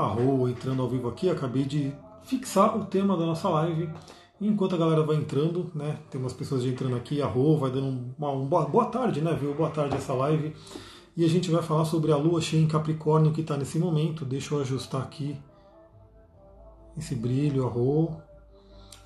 [0.00, 1.28] a Rô entrando ao vivo aqui.
[1.28, 1.92] Acabei de
[2.22, 3.90] fixar o tema da nossa live.
[4.40, 5.98] Enquanto a galera vai entrando, né?
[6.10, 9.36] Tem umas pessoas entrando aqui, a Rô vai dando uma, uma boa tarde, né?
[9.38, 9.54] Viu?
[9.54, 10.54] Boa tarde essa live.
[11.16, 14.24] E a gente vai falar sobre a lua cheia em Capricórnio que está nesse momento.
[14.24, 15.36] Deixa eu ajustar aqui
[16.96, 18.12] esse brilho, a Rô.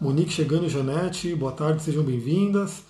[0.01, 2.84] Monique chegando, Janete, boa tarde, sejam bem-vindas.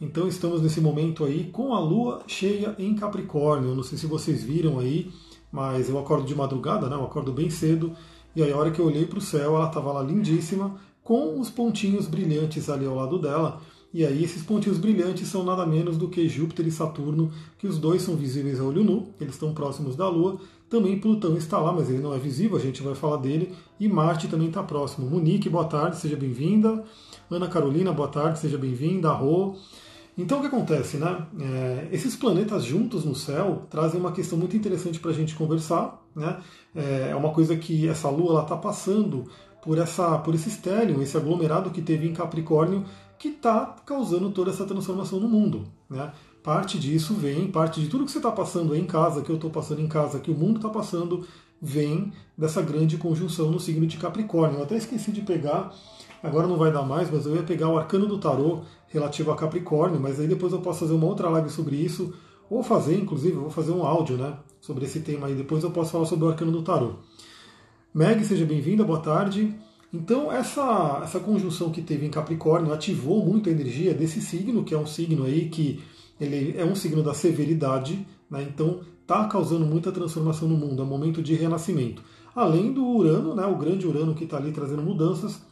[0.00, 3.74] Então estamos nesse momento aí com a lua cheia em Capricórnio.
[3.74, 5.10] Não sei se vocês viram aí,
[5.54, 6.96] mas eu acordo de madrugada, né?
[6.96, 7.92] Eu acordo bem cedo.
[8.34, 11.38] E aí a hora que eu olhei para o céu, ela estava lá lindíssima, com
[11.38, 13.60] os pontinhos brilhantes ali ao lado dela.
[13.92, 17.78] E aí esses pontinhos brilhantes são nada menos do que Júpiter e Saturno, que os
[17.78, 20.40] dois são visíveis a olho nu, eles estão próximos da Lua.
[20.68, 23.54] Também Plutão está lá, mas ele não é visível, a gente vai falar dele.
[23.78, 25.08] E Marte também está próximo.
[25.08, 26.82] Monique, boa tarde, seja bem-vinda.
[27.30, 29.12] Ana Carolina, boa tarde, seja bem-vinda.
[29.12, 29.54] Rô.
[30.16, 31.26] Então o que acontece, né?
[31.40, 36.00] É, esses planetas juntos no céu trazem uma questão muito interessante para a gente conversar.
[36.14, 36.38] Né?
[36.74, 39.24] É, é uma coisa que essa Lua está passando
[39.62, 42.84] por, essa, por esse estélio, esse aglomerado que teve em Capricórnio,
[43.18, 45.66] que está causando toda essa transformação no mundo.
[45.90, 46.12] Né?
[46.42, 49.50] Parte disso vem, parte de tudo que você está passando em casa, que eu estou
[49.50, 51.26] passando em casa, que o mundo está passando,
[51.60, 54.58] vem dessa grande conjunção no signo de Capricórnio.
[54.58, 55.72] Eu até esqueci de pegar,
[56.22, 58.60] agora não vai dar mais, mas eu ia pegar o arcano do tarô
[58.94, 62.14] relativo a Capricórnio, mas aí depois eu posso fazer uma outra live sobre isso,
[62.48, 65.90] ou fazer, inclusive, vou fazer um áudio né, sobre esse tema aí, depois eu posso
[65.90, 66.94] falar sobre o arcano do tarô.
[67.92, 69.54] Meg, seja bem-vinda, boa tarde.
[69.92, 74.74] Então, essa, essa conjunção que teve em Capricórnio ativou muito a energia desse signo, que
[74.74, 75.82] é um signo aí que
[76.20, 78.46] ele é um signo da severidade, né?
[78.48, 82.02] então está causando muita transformação no mundo, é um momento de renascimento.
[82.34, 83.44] Além do Urano, né?
[83.46, 85.42] o grande Urano que está ali trazendo mudanças,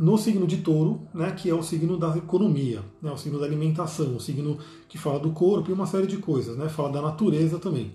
[0.00, 3.44] no signo de touro, né, que é o signo da economia, né, o signo da
[3.44, 4.56] alimentação, o signo
[4.88, 7.92] que fala do corpo e uma série de coisas, né, fala da natureza também.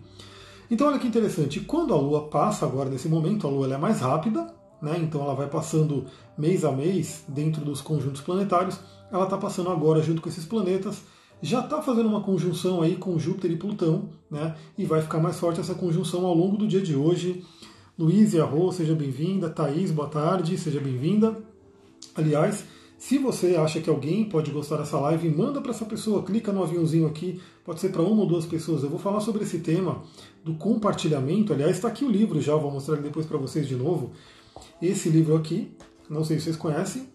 [0.69, 4.01] Então olha que interessante, quando a Lua passa agora nesse momento, a Lua é mais
[4.01, 6.05] rápida, né, então ela vai passando
[6.37, 8.79] mês a mês dentro dos conjuntos planetários,
[9.11, 11.01] ela está passando agora junto com esses planetas,
[11.41, 14.55] já está fazendo uma conjunção aí com Júpiter e Plutão, né?
[14.77, 17.43] E vai ficar mais forte essa conjunção ao longo do dia de hoje.
[17.99, 19.49] Luiz e Arro, seja bem-vinda.
[19.49, 21.44] Thaís, boa tarde, seja bem-vinda.
[22.15, 22.63] Aliás,
[22.97, 26.63] se você acha que alguém pode gostar dessa live, manda para essa pessoa, clica no
[26.63, 28.83] aviãozinho aqui, pode ser para uma ou duas pessoas.
[28.83, 30.01] Eu vou falar sobre esse tema
[30.43, 31.51] do compartilhamento.
[31.51, 34.11] Aliás, está aqui o livro já, vou mostrar depois para vocês de novo.
[34.81, 35.71] Esse livro aqui,
[36.09, 37.09] não sei se vocês conhecem,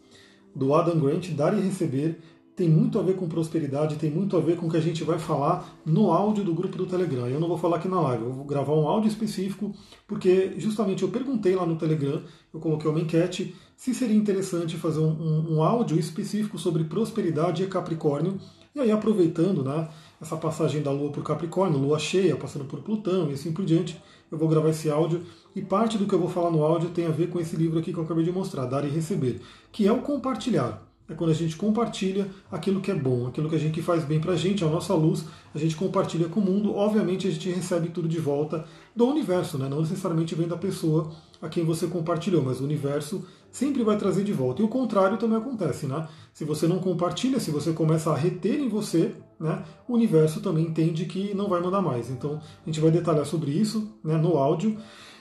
[0.54, 2.18] do Adam Grant, Dar e Receber,
[2.60, 5.02] tem muito a ver com prosperidade, tem muito a ver com o que a gente
[5.02, 7.26] vai falar no áudio do grupo do Telegram.
[7.26, 9.74] Eu não vou falar aqui na live, eu vou gravar um áudio específico,
[10.06, 12.20] porque justamente eu perguntei lá no Telegram,
[12.52, 17.62] eu coloquei uma enquete, se seria interessante fazer um, um, um áudio específico sobre prosperidade
[17.62, 18.38] e Capricórnio.
[18.74, 19.88] E aí, aproveitando né,
[20.20, 23.98] essa passagem da Lua por Capricórnio, Lua cheia, passando por Plutão e assim por diante,
[24.30, 25.22] eu vou gravar esse áudio.
[25.56, 27.78] E parte do que eu vou falar no áudio tem a ver com esse livro
[27.78, 29.40] aqui que eu acabei de mostrar, Dar e Receber,
[29.72, 33.56] que é o compartilhar é quando a gente compartilha aquilo que é bom, aquilo que
[33.56, 36.44] a gente faz bem para a gente, a nossa luz, a gente compartilha com o
[36.44, 36.74] mundo.
[36.76, 39.68] Obviamente a gente recebe tudo de volta do universo, né?
[39.68, 41.10] não necessariamente vem da pessoa
[41.42, 44.62] a quem você compartilhou, mas o universo sempre vai trazer de volta.
[44.62, 46.06] E o contrário também acontece, né?
[46.32, 50.66] Se você não compartilha, se você começa a reter em você, né, o universo também
[50.66, 52.10] entende que não vai mandar mais.
[52.10, 54.76] Então a gente vai detalhar sobre isso né, no áudio.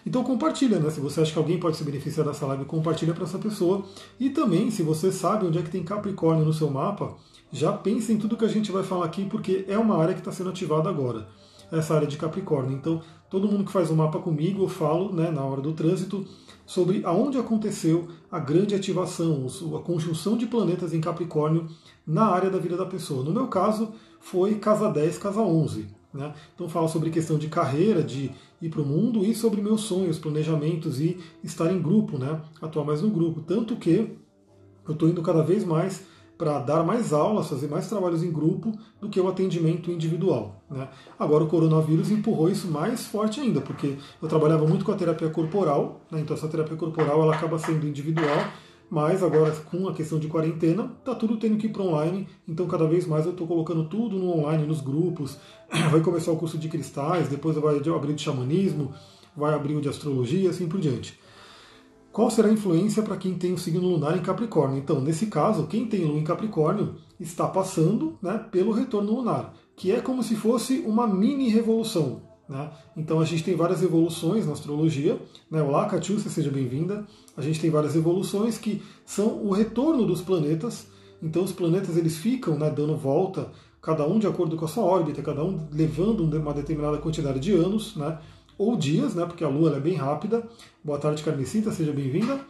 [0.09, 0.89] Então compartilha, né?
[0.89, 3.85] Se você acha que alguém pode se beneficiar dessa live, compartilha para essa pessoa.
[4.19, 7.15] E também, se você sabe onde é que tem Capricórnio no seu mapa,
[7.51, 10.21] já pense em tudo que a gente vai falar aqui, porque é uma área que
[10.21, 11.27] está sendo ativada agora.
[11.71, 12.75] Essa área de Capricórnio.
[12.75, 15.73] Então, todo mundo que faz o um mapa comigo, eu falo, né, na hora do
[15.73, 16.25] trânsito,
[16.65, 19.45] sobre aonde aconteceu a grande ativação,
[19.77, 21.67] a conjunção de planetas em Capricórnio
[22.05, 23.23] na área da vida da pessoa.
[23.23, 23.89] No meu caso,
[24.19, 25.98] foi casa 10, casa 11.
[26.13, 26.33] Né?
[26.55, 28.31] Então fala sobre questão de carreira, de
[28.61, 32.41] ir para o mundo e sobre meus sonhos, planejamentos e estar em grupo, né?
[32.61, 33.41] atuar mais no grupo.
[33.41, 34.17] Tanto que
[34.87, 36.03] eu estou indo cada vez mais
[36.39, 38.71] para dar mais aulas, fazer mais trabalhos em grupo
[39.01, 40.63] do que o atendimento individual.
[40.71, 40.87] Né?
[41.19, 45.29] Agora o coronavírus empurrou isso mais forte ainda, porque eu trabalhava muito com a terapia
[45.29, 46.21] corporal, né?
[46.21, 48.37] então essa terapia corporal ela acaba sendo individual
[48.89, 52.27] mas agora, com a questão de quarentena, tá tudo tendo que ir para online.
[52.47, 55.37] Então, cada vez mais eu estou colocando tudo no online, nos grupos.
[55.91, 58.91] Vai começar o curso de cristais, depois vai abrir de xamanismo,
[59.37, 61.19] vai abrir o de astrologia, assim por diante.
[62.11, 64.79] Qual será a influência para quem tem o signo lunar em Capricórnio?
[64.79, 69.91] Então, nesse caso, quem tem lua em Capricórnio está passando né, pelo retorno lunar, que
[69.91, 72.28] é como se fosse uma mini revolução.
[72.49, 72.71] Né?
[72.97, 75.21] Então a gente tem várias evoluções na astrologia.
[75.51, 75.61] Né?
[75.61, 77.05] Olá, Catiúcia, seja bem-vinda.
[77.37, 80.87] A gente tem várias evoluções que são o retorno dos planetas.
[81.21, 83.51] Então os planetas eles ficam né, dando volta,
[83.81, 87.53] cada um de acordo com a sua órbita, cada um levando uma determinada quantidade de
[87.53, 88.17] anos, né?
[88.57, 90.43] ou dias, né, porque a Lua é bem rápida.
[90.83, 92.41] Boa tarde, Carmesita, seja bem-vinda.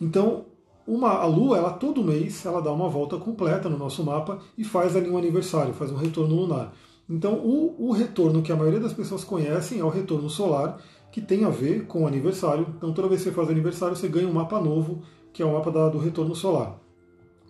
[0.00, 0.46] Então,
[0.86, 4.64] uma, a Lua, ela todo mês, ela dá uma volta completa no nosso mapa e
[4.64, 6.72] faz ali um aniversário, faz um retorno lunar.
[7.08, 10.78] Então, o, o retorno que a maioria das pessoas conhecem é o retorno solar,
[11.12, 12.66] que tem a ver com o aniversário.
[12.76, 15.02] Então, toda vez que você faz aniversário, você ganha um mapa novo,
[15.32, 16.80] que é o mapa da, do retorno solar.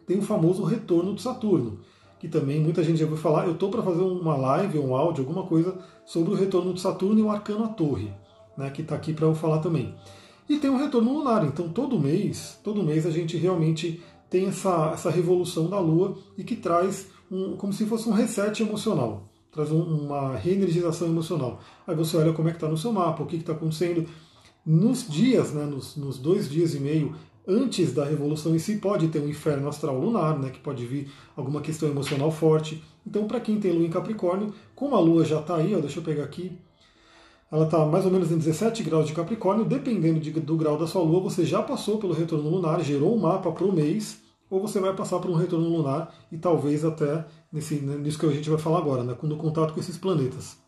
[0.06, 1.80] Tem o famoso retorno de Saturno,
[2.18, 3.46] que também muita gente já ouviu falar.
[3.46, 7.20] Eu estou para fazer uma live, um áudio, alguma coisa sobre o retorno de Saturno
[7.20, 8.12] e o arcano à torre,
[8.56, 9.94] né, que está aqui para eu falar também.
[10.48, 14.90] E tem o retorno lunar, então todo mês, todo mês a gente realmente tem essa,
[14.92, 19.70] essa revolução da Lua e que traz um, como se fosse um reset emocional, traz
[19.70, 21.60] um, uma reenergização emocional.
[21.86, 24.04] Aí você olha como é que está no seu mapa, o que está acontecendo.
[24.66, 27.14] Nos dias, né, nos, nos dois dias e meio
[27.46, 31.10] antes da revolução em si pode ter um inferno astral lunar, né, que pode vir
[31.36, 32.82] alguma questão emocional forte.
[33.06, 36.00] Então, para quem tem lua em Capricórnio, como a lua já está aí, ó, deixa
[36.00, 36.58] eu pegar aqui,
[37.52, 40.86] ela está mais ou menos em 17 graus de Capricórnio, dependendo de, do grau da
[40.86, 44.60] sua lua, você já passou pelo retorno lunar, gerou um mapa para o mês, ou
[44.60, 48.30] você vai passar por um retorno lunar e talvez até nesse, né, nisso que a
[48.30, 50.62] gente vai falar agora, né, no contato com esses planetas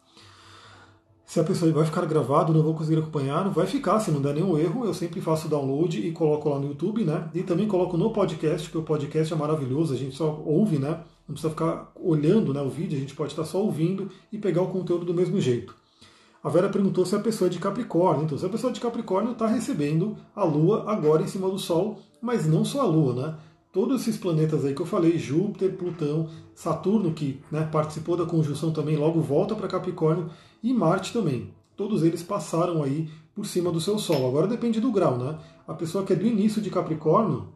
[1.27, 4.33] se a pessoa vai ficar gravado, não vou conseguir acompanhar, vai ficar, se não der
[4.33, 7.29] nenhum erro, eu sempre faço download e coloco lá no YouTube, né?
[7.35, 11.01] E também coloco no podcast, porque o podcast é maravilhoso, a gente só ouve, né?
[11.27, 14.63] Não precisa ficar olhando né, o vídeo, a gente pode estar só ouvindo e pegar
[14.63, 15.75] o conteúdo do mesmo jeito.
[16.45, 18.25] A Vera perguntou se a pessoa é de Capricórnio.
[18.25, 21.59] Então, se a pessoa é de Capricórnio está recebendo a Lua agora em cima do
[21.59, 23.35] Sol, mas não só a Lua, né?
[23.77, 28.73] Todos esses planetas aí que eu falei, Júpiter, Plutão, Saturno, que né, participou da conjunção
[28.73, 30.31] também, logo volta para Capricórnio,
[30.63, 31.53] e Marte também.
[31.77, 34.27] Todos eles passaram aí por cima do seu Sol.
[34.27, 35.39] Agora depende do grau, né?
[35.69, 37.49] A pessoa que é do início de Capricórnio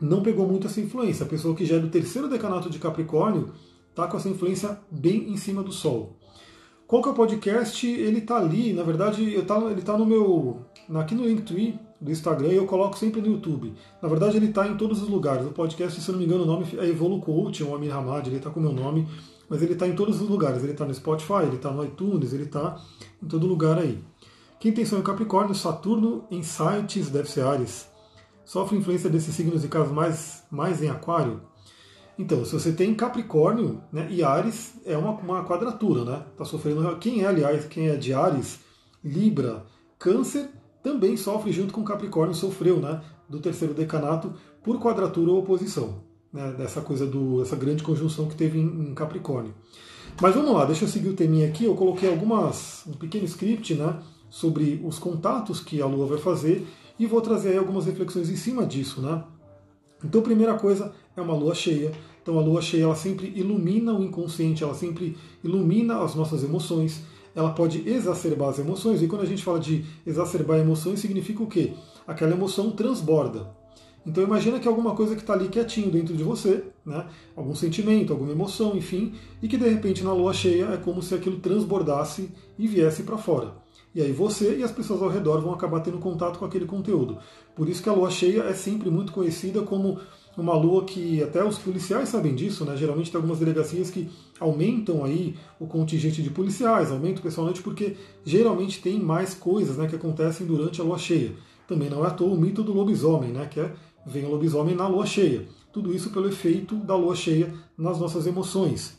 [0.00, 1.26] não pegou muito essa influência.
[1.26, 3.52] A pessoa que já é do terceiro decanato de Capricórnio
[3.90, 6.16] está com essa influência bem em cima do Sol.
[6.86, 7.84] Qual que é o podcast?
[7.84, 10.64] Ele está ali, na verdade, eu tá, ele está no meu.
[10.94, 13.74] Aqui no Linktree, do Instagram e eu coloco sempre no YouTube.
[14.00, 15.46] Na verdade, ele está em todos os lugares.
[15.46, 18.50] O podcast, se não me engano, o nome é Evolu o Amir Hamad, ele está
[18.50, 19.08] com o meu nome,
[19.48, 20.62] mas ele está em todos os lugares.
[20.62, 22.80] Ele está no Spotify, ele está no iTunes, ele está
[23.22, 24.02] em todo lugar aí.
[24.60, 27.88] Quem tem sonho Capricórnio, Saturno em sites, deve ser Ares,
[28.44, 31.40] sofre influência desses signos de casa mais, mais em Aquário?
[32.18, 36.24] Então, se você tem Capricórnio, né, e Ares é uma, uma quadratura, né?
[36.36, 36.96] Tá sofrendo.
[36.96, 38.58] Quem é, aliás, quem é de Ares,
[39.04, 39.64] Libra,
[39.96, 40.50] Câncer
[40.82, 44.32] também sofre junto com Capricórnio, sofreu né, do terceiro decanato
[44.62, 46.02] por quadratura ou oposição,
[46.32, 49.54] né, dessa coisa do essa grande conjunção que teve em, Capricórnio.
[50.20, 51.64] Mas vamos lá, deixa eu seguir o teminha aqui.
[51.64, 53.98] Eu coloquei algumas um pequeno script, né,
[54.30, 56.66] sobre os contatos que a Lua vai fazer
[56.98, 59.22] e vou trazer algumas reflexões em cima disso, né?
[60.04, 61.92] Então, primeira coisa é uma lua cheia.
[62.22, 67.02] Então, a lua cheia ela sempre ilumina o inconsciente, ela sempre ilumina as nossas emoções
[67.38, 71.46] ela pode exacerbar as emoções, e quando a gente fala de exacerbar emoções, significa o
[71.46, 71.72] quê?
[72.04, 73.46] Aquela emoção transborda.
[74.04, 77.06] Então imagina que alguma coisa que está ali quietinho dentro de você, né?
[77.36, 81.14] algum sentimento, alguma emoção, enfim, e que de repente na lua cheia é como se
[81.14, 83.54] aquilo transbordasse e viesse para fora.
[83.94, 87.18] E aí você e as pessoas ao redor vão acabar tendo contato com aquele conteúdo.
[87.54, 90.00] Por isso que a lua cheia é sempre muito conhecida como
[90.42, 92.76] uma lua que até os policiais sabem disso, né?
[92.76, 94.08] Geralmente tem algumas delegacias que
[94.38, 99.76] aumentam aí o contingente de policiais, aumentam o pessoal noite, porque geralmente tem mais coisas
[99.76, 101.32] né, que acontecem durante a lua cheia.
[101.66, 103.46] Também não é à toa o mito do lobisomem, né?
[103.46, 103.72] Que é
[104.06, 105.46] vem o lobisomem na lua cheia.
[105.72, 108.98] Tudo isso pelo efeito da lua cheia nas nossas emoções.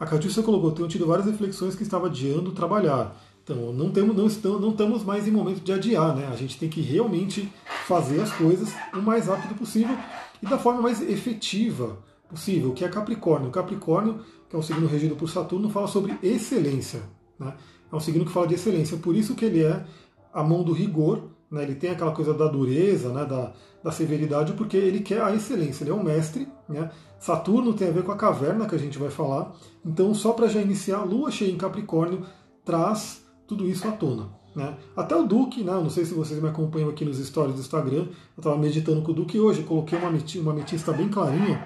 [0.00, 3.16] A Catiúcia colocou, tenho tido várias reflexões que estava adiando trabalhar.
[3.50, 6.28] Então, não, temos, não, estamos, não estamos mais em momento de adiar, né?
[6.30, 7.50] A gente tem que realmente
[7.86, 9.96] fazer as coisas o mais rápido possível
[10.42, 11.96] e da forma mais efetiva
[12.28, 13.50] possível, que é Capricórnio.
[13.50, 17.00] Capricórnio, que é um signo regido por Saturno, fala sobre excelência.
[17.38, 17.54] Né?
[17.90, 19.82] É um signo que fala de excelência, por isso que ele é
[20.30, 21.62] a mão do rigor, né?
[21.62, 23.24] ele tem aquela coisa da dureza, né?
[23.24, 26.46] da, da severidade, porque ele quer a excelência, ele é um mestre.
[26.68, 26.90] Né?
[27.18, 29.54] Saturno tem a ver com a caverna que a gente vai falar.
[29.82, 32.26] Então, só para já iniciar, Lua cheia em Capricórnio
[32.62, 34.28] traz tudo isso à tona.
[34.54, 34.76] Né?
[34.96, 35.72] Até o Duque, né?
[35.72, 39.12] não sei se vocês me acompanham aqui nos stories do Instagram, eu estava meditando com
[39.12, 41.64] o Duque hoje, coloquei uma, ametista, uma ametista bem clarinha.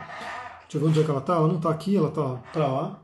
[0.63, 1.35] Deixa eu ver onde é que ela está.
[1.35, 3.03] Ela não está aqui, ela está para lá.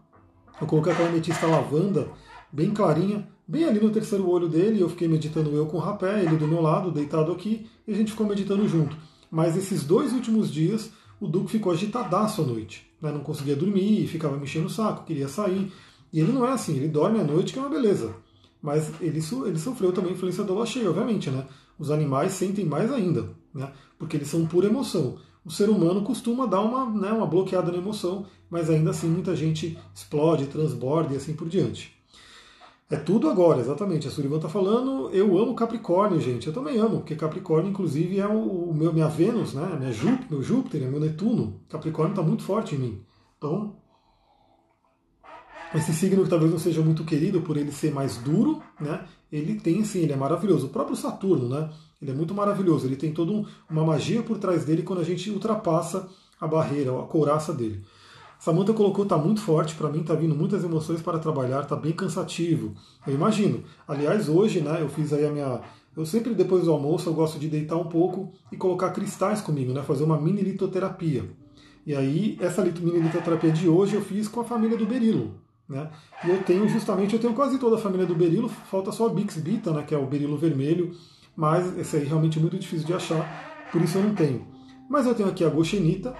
[0.61, 2.08] Eu coloquei aquela ametista lavanda,
[2.50, 4.80] bem clarinha, bem ali no terceiro olho dele.
[4.80, 7.94] Eu fiquei meditando eu com o rapé, ele do meu lado, deitado aqui, e a
[7.94, 8.97] gente ficou meditando junto.
[9.30, 12.90] Mas esses dois últimos dias, o Duque ficou agitadaço à noite.
[13.02, 13.12] Né?
[13.12, 15.70] Não conseguia dormir, ficava mexendo o saco, queria sair.
[16.11, 18.14] E ele não é assim, ele dorme à noite, que é uma beleza.
[18.61, 21.47] Mas ele, ele sofreu também influência da lua cheia, obviamente, né?
[21.79, 23.71] Os animais sentem mais ainda, né?
[23.99, 25.19] Porque eles são pura emoção.
[25.45, 29.35] O ser humano costuma dar uma, né, uma bloqueada na emoção, mas ainda assim muita
[29.35, 31.97] gente explode, transborda e assim por diante.
[32.91, 34.09] É tudo agora, exatamente.
[34.09, 36.47] A Surivan está falando, eu amo Capricórnio, gente.
[36.47, 39.77] Eu também amo, porque Capricórnio, inclusive, é o, meu, minha Vênus, né?
[39.79, 41.61] Minha Júpiter, meu Júpiter, é meu Netuno.
[41.69, 43.00] Capricórnio está muito forte em mim.
[43.37, 43.77] Então,
[45.75, 49.05] esse signo que talvez não seja muito querido por ele ser mais duro, né?
[49.31, 50.67] Ele tem sim, ele é maravilhoso.
[50.67, 51.69] O próprio Saturno, né?
[52.01, 52.87] Ele é muito maravilhoso.
[52.87, 56.09] Ele tem toda um, uma magia por trás dele quando a gente ultrapassa
[56.41, 57.85] a barreira, a couraça dele.
[58.39, 61.93] Samantha colocou, tá muito forte, para mim tá vindo muitas emoções para trabalhar, tá bem
[61.93, 62.75] cansativo.
[63.07, 63.65] Eu imagino.
[63.87, 65.61] Aliás, hoje, né, eu fiz aí a minha.
[65.97, 69.73] Eu sempre depois do almoço eu gosto de deitar um pouco e colocar cristais comigo,
[69.73, 69.83] né?
[69.83, 71.29] Fazer uma mini litoterapia.
[71.85, 75.48] E aí, essa mini litoterapia de hoje eu fiz com a família do Berilo.
[75.69, 75.91] Né?
[76.25, 79.11] E eu tenho justamente, eu tenho quase toda a família do berilo, falta só a
[79.11, 80.93] Bixbita, né, que é o berilo vermelho,
[81.37, 84.47] mas esse aí realmente é muito difícil de achar, por isso eu não tenho.
[84.89, 86.15] Mas eu tenho aqui a Goshenita,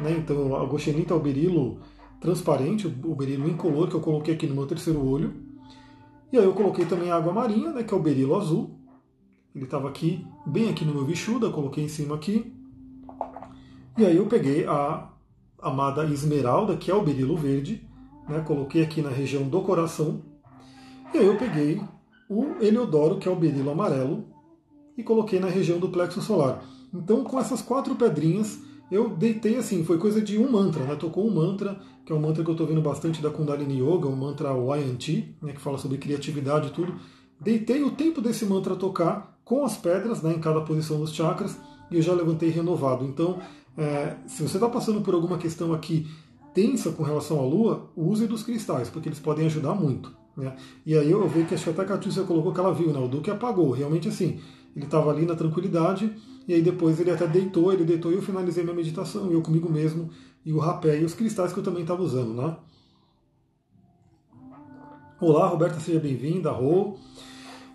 [0.00, 1.78] né, então a Goshenita é o berilo
[2.20, 5.34] transparente, o berilo incolor que eu coloquei aqui no meu terceiro olho.
[6.32, 8.80] E aí eu coloquei também a água marinha, né, que é o berilo azul.
[9.54, 12.52] Ele estava aqui, bem aqui no meu bichuda, coloquei em cima aqui.
[13.96, 15.10] E aí eu peguei a
[15.60, 17.85] amada esmeralda, que é o berilo verde,
[18.28, 20.22] né, coloquei aqui na região do coração,
[21.14, 21.80] e aí eu peguei
[22.28, 24.24] o Heliodoro, que é o berilo amarelo,
[24.96, 26.64] e coloquei na região do plexo solar.
[26.92, 28.58] Então, com essas quatro pedrinhas,
[28.90, 30.94] eu deitei assim, foi coisa de um mantra, né?
[30.94, 34.08] Tocou um mantra, que é um mantra que eu estou vendo bastante da Kundalini Yoga,
[34.08, 36.94] um mantra YNT, né, que fala sobre criatividade e tudo.
[37.40, 41.58] Deitei o tempo desse mantra tocar com as pedras né, em cada posição dos chakras
[41.90, 43.04] e eu já levantei renovado.
[43.04, 43.40] Então,
[43.76, 46.06] é, se você está passando por alguma questão aqui
[46.56, 50.16] tensa com relação à Lua, use dos cristais, porque eles podem ajudar muito.
[50.34, 50.56] Né?
[50.86, 52.98] E aí eu vejo que acho que até a colocou que ela viu, né?
[52.98, 54.40] o Duque apagou, realmente assim,
[54.74, 56.10] ele estava ali na tranquilidade,
[56.48, 59.70] e aí depois ele até deitou, ele deitou e eu finalizei minha meditação, eu comigo
[59.70, 60.08] mesmo,
[60.46, 62.32] e o rapé e os cristais que eu também estava usando.
[62.32, 62.56] Né?
[65.20, 66.96] Olá, Roberta, seja bem-vinda, Rô.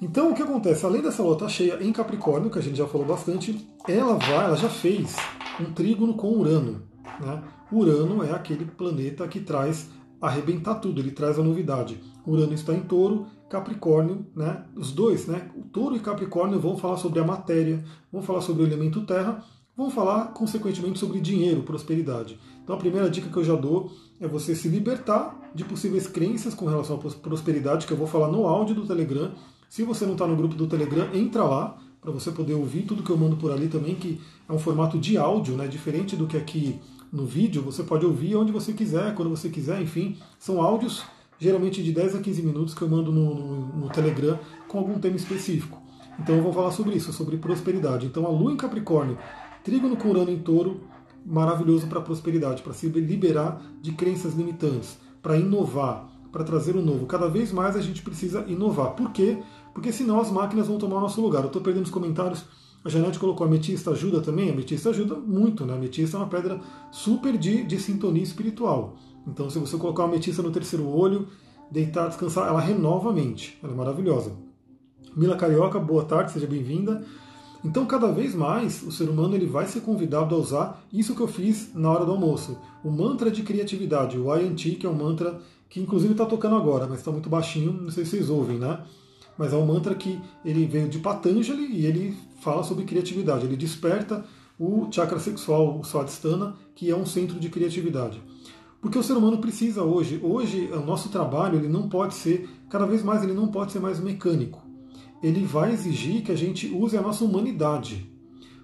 [0.02, 0.84] Então o que acontece?
[0.88, 4.58] Além dessa tá cheia em Capricórnio, que a gente já falou bastante, ela vai, ela
[4.58, 5.16] já fez
[5.60, 6.82] um trígono com Urano.
[7.20, 7.44] Né?
[7.72, 9.90] Urano é aquele planeta que traz
[10.22, 12.00] arrebentar tudo, ele traz a novidade.
[12.26, 14.64] Urano está em touro, Capricórnio, né?
[14.76, 15.50] Os dois, né?
[15.56, 19.44] O touro e Capricórnio vão falar sobre a matéria, vão falar sobre o elemento terra,
[19.76, 22.40] vão falar, consequentemente, sobre dinheiro, prosperidade.
[22.64, 26.54] Então a primeira dica que eu já dou é você se libertar de possíveis crenças
[26.54, 29.32] com relação à prosperidade, que eu vou falar no áudio do Telegram.
[29.68, 33.04] Se você não está no grupo do Telegram, entra lá para você poder ouvir tudo
[33.04, 35.68] que eu mando por ali também, que é um formato de áudio, né?
[35.68, 36.80] Diferente do que aqui
[37.12, 40.18] no vídeo, você pode ouvir onde você quiser, quando você quiser, enfim.
[40.40, 41.04] São áudios
[41.38, 45.00] geralmente de 10 a 15 minutos que eu mando no, no, no Telegram com algum
[45.00, 45.82] tema específico.
[46.20, 48.06] Então eu vou falar sobre isso, sobre prosperidade.
[48.06, 49.18] Então a Lua em Capricórnio,
[49.64, 50.82] Trígono com Urano em Touro,
[51.26, 57.06] maravilhoso para prosperidade, para se liberar de crenças limitantes, para inovar, para trazer o novo.
[57.06, 58.92] Cada vez mais a gente precisa inovar.
[58.92, 59.40] Por quê?
[59.74, 61.42] Porque senão as máquinas vão tomar o nosso lugar.
[61.42, 62.46] Eu estou perdendo os comentários
[62.84, 64.50] a Janete colocou a ametista ajuda também.
[64.50, 65.74] A ametista ajuda muito, né?
[65.76, 66.60] Ametista é uma pedra
[66.92, 68.96] super de, de sintonia espiritual.
[69.28, 71.28] Então, se você colocar a ametista no terceiro olho,
[71.70, 73.58] deitar, descansar, ela renova a mente.
[73.62, 74.34] Ela é maravilhosa.
[75.16, 77.06] Mila Carioca, boa tarde, seja bem-vinda.
[77.64, 81.22] Então, cada vez mais, o ser humano ele vai ser convidado a usar isso que
[81.22, 82.58] eu fiz na hora do almoço.
[82.84, 86.88] O mantra de criatividade, o INT, que é um mantra que inclusive está tocando agora,
[86.88, 88.84] mas está muito baixinho, não sei se vocês ouvem, né?
[89.42, 93.44] Mas é um mantra que ele veio de Patanjali e ele fala sobre criatividade.
[93.44, 94.24] Ele desperta
[94.60, 98.22] o chakra sexual, o Swadhisthana, que é um centro de criatividade.
[98.80, 102.86] Porque o ser humano precisa hoje, hoje o nosso trabalho ele não pode ser, cada
[102.86, 104.62] vez mais ele não pode ser mais mecânico.
[105.24, 108.08] Ele vai exigir que a gente use a nossa humanidade.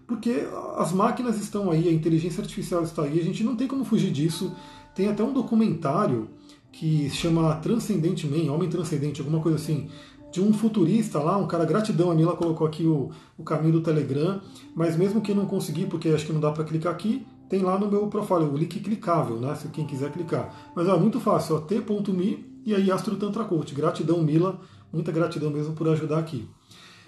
[0.05, 3.83] Porque as máquinas estão aí, a inteligência artificial está aí, a gente não tem como
[3.83, 4.55] fugir disso.
[4.93, 6.29] Tem até um documentário
[6.71, 9.89] que se chama Transcendente Man, Homem Transcendente, alguma coisa assim,
[10.37, 13.81] de um futurista lá, um cara gratidão, a Mila colocou aqui o, o caminho do
[13.81, 14.39] Telegram,
[14.75, 17.79] mas mesmo que não conseguir, porque acho que não dá para clicar aqui, tem lá
[17.79, 19.55] no meu profile, o link clicável, né?
[19.55, 20.53] Se quem quiser clicar.
[20.75, 23.73] Mas é muito fácil, t.me e aí Astro Tantra Coach.
[23.73, 24.59] Gratidão, Mila,
[24.93, 26.47] muita gratidão mesmo por ajudar aqui.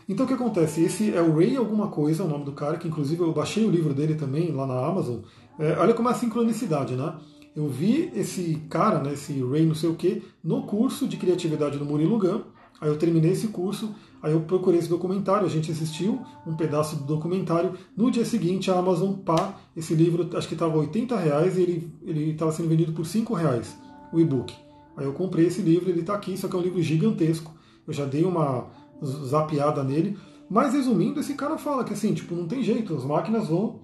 [0.07, 0.81] Então o que acontece?
[0.81, 3.69] Esse é o Ray alguma coisa, o nome do cara, que inclusive eu baixei o
[3.69, 5.19] livro dele também lá na Amazon.
[5.59, 7.13] É, olha como é a sincronicidade, né?
[7.55, 11.77] Eu vi esse cara, né, esse Ray não sei o que, no curso de criatividade
[11.77, 12.41] do Murilo Gun,
[12.81, 16.95] Aí eu terminei esse curso, aí eu procurei esse documentário, a gente assistiu um pedaço
[16.95, 17.73] do documentário.
[17.95, 21.61] No dia seguinte, a Amazon pá, esse livro acho que estava 80 reais e
[22.03, 23.77] ele estava sendo vendido por 5 reais,
[24.13, 24.53] o e-book.
[24.95, 27.53] Aí eu comprei esse livro, ele está aqui, só que é um livro gigantesco.
[27.87, 28.67] Eu já dei uma
[29.03, 30.17] zapiada nele.
[30.49, 33.79] Mas resumindo, esse cara fala que assim, tipo, não tem jeito, as máquinas vão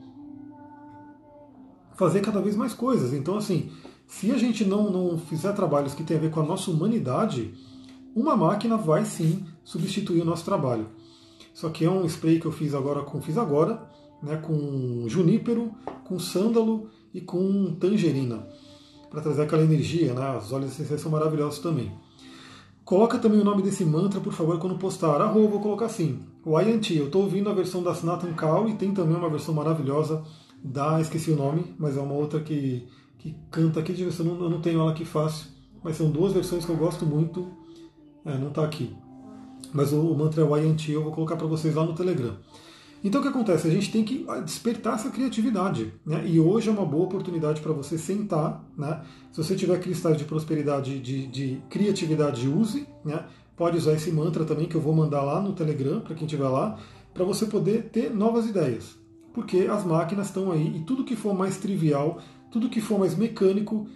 [1.96, 3.14] fazer cada vez mais coisas.
[3.14, 3.70] Então, assim,
[4.08, 7.54] se a gente não, não fizer trabalhos que tem a ver com a nossa humanidade,
[8.16, 10.88] uma máquina vai sim substituir o nosso trabalho.
[11.54, 13.90] Isso aqui é um spray que eu fiz agora com fiz agora,
[14.24, 15.72] né, com junípero,
[16.06, 18.48] com sândalo e com tangerina,
[19.10, 20.38] para trazer aquela energia, né?
[20.38, 21.92] Os óleos essenciais são maravilhosos também.
[22.84, 25.20] Coloca também o nome desse mantra, por favor, quando postar.
[25.20, 26.20] Arroba, vou colocar assim.
[26.46, 29.54] O Ayanti, eu estou ouvindo a versão da Sanatan Kaur e tem também uma versão
[29.54, 30.24] maravilhosa
[30.64, 34.50] da, esqueci o nome, mas é uma outra que, que canta aqui, eu não, eu
[34.50, 35.48] não tenho ela aqui fácil,
[35.84, 37.65] mas são duas versões que eu gosto muito.
[38.26, 38.96] É, não está aqui.
[39.72, 42.38] Mas o, mantra é o Ayanti, eu vou colocar para vocês lá no Telegram.
[43.04, 43.68] Então o que acontece?
[43.68, 45.94] A gente tem que ah, despertar essa criatividade.
[46.04, 46.24] Né?
[46.26, 48.66] E hoje é uma boa oportunidade para você sentar.
[48.76, 49.02] Né?
[49.32, 52.88] Se você tiver cristais de prosperidade, de, de criatividade, use.
[53.04, 53.24] Né?
[53.56, 56.48] Pode usar esse mantra também que eu vou mandar lá no Telegram, para quem estiver
[56.48, 56.80] lá,
[57.14, 58.98] para você poder ter novas ideias.
[59.34, 62.20] Porque as máquinas estão aí e tudo que for mais trivial,
[62.52, 63.88] tudo que for mais mecânico,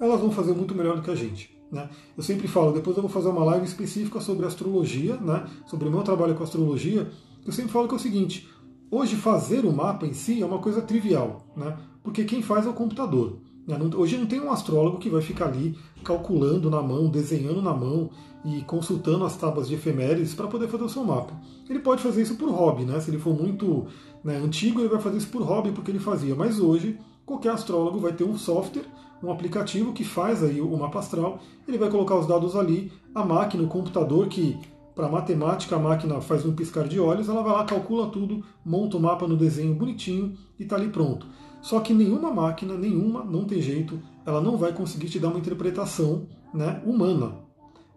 [0.00, 1.57] elas vão fazer muito melhor do que a gente.
[1.70, 1.88] Né?
[2.16, 5.46] Eu sempre falo, depois eu vou fazer uma live específica sobre astrologia, né?
[5.66, 7.10] sobre o meu trabalho com astrologia,
[7.46, 8.48] eu sempre falo que é o seguinte:
[8.90, 11.76] hoje fazer o mapa em si é uma coisa trivial, né?
[12.02, 13.38] porque quem faz é o computador.
[13.66, 13.78] Né?
[13.96, 18.08] Hoje não tem um astrólogo que vai ficar ali calculando na mão, desenhando na mão
[18.44, 21.34] e consultando as tábuas de efemérides para poder fazer o seu mapa.
[21.68, 22.98] Ele pode fazer isso por hobby, né?
[22.98, 23.86] se ele for muito
[24.24, 26.34] né, antigo, ele vai fazer isso por hobby porque ele fazia.
[26.34, 28.86] Mas hoje, qualquer astrólogo vai ter um software,
[29.22, 33.24] um aplicativo que faz aí o mapa astral, ele vai colocar os dados ali, a
[33.24, 34.58] máquina, o computador que
[34.98, 38.96] para matemática, a máquina faz um piscar de olhos, ela vai lá, calcula tudo, monta
[38.96, 41.24] o mapa no desenho bonitinho e está ali pronto.
[41.62, 45.38] Só que nenhuma máquina, nenhuma, não tem jeito, ela não vai conseguir te dar uma
[45.38, 47.32] interpretação né, humana.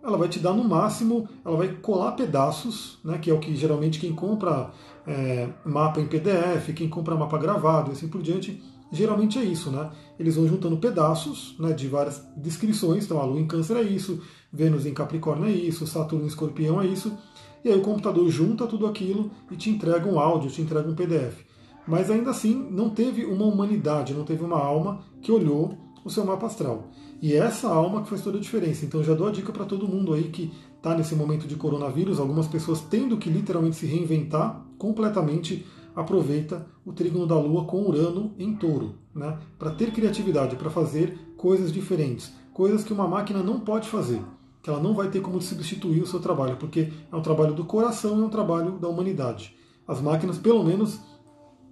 [0.03, 3.55] Ela vai te dar no máximo, ela vai colar pedaços, né, que é o que
[3.55, 4.69] geralmente quem compra
[5.07, 8.61] é, mapa em PDF, quem compra mapa gravado e assim por diante,
[8.91, 9.89] geralmente é isso, né?
[10.19, 14.21] Eles vão juntando pedaços né, de várias descrições, então a Lua em Câncer é isso,
[14.51, 17.17] Vênus em Capricórnio é isso, Saturno em Escorpião é isso,
[17.63, 20.95] e aí o computador junta tudo aquilo e te entrega um áudio, te entrega um
[20.95, 21.45] PDF.
[21.87, 26.25] Mas ainda assim não teve uma humanidade, não teve uma alma que olhou o seu
[26.25, 26.89] mapa astral.
[27.21, 28.85] E é essa alma que faz toda a diferença.
[28.85, 32.19] Então já dou a dica para todo mundo aí que está nesse momento de coronavírus,
[32.19, 38.33] algumas pessoas tendo que literalmente se reinventar completamente aproveita o trígono da Lua com Urano
[38.37, 39.37] em touro, né?
[39.57, 44.21] para ter criatividade, para fazer coisas diferentes, coisas que uma máquina não pode fazer,
[44.61, 47.65] que ela não vai ter como substituir o seu trabalho, porque é um trabalho do
[47.65, 49.55] coração e é um trabalho da humanidade.
[49.87, 50.99] As máquinas, pelo menos,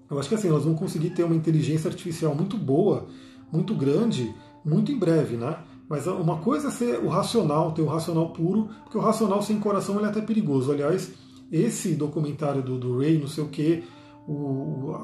[0.10, 3.08] eu acho que assim, elas vão conseguir ter uma inteligência artificial muito boa,
[3.51, 4.34] muito grande,
[4.65, 5.58] muito em breve, né?
[5.88, 9.60] Mas uma coisa é ser o racional, ter o racional puro, porque o racional sem
[9.60, 10.71] coração ele é até perigoso.
[10.71, 11.12] Aliás,
[11.51, 13.84] esse documentário do, do Ray, não sei o que,
[14.29, 14.95] o,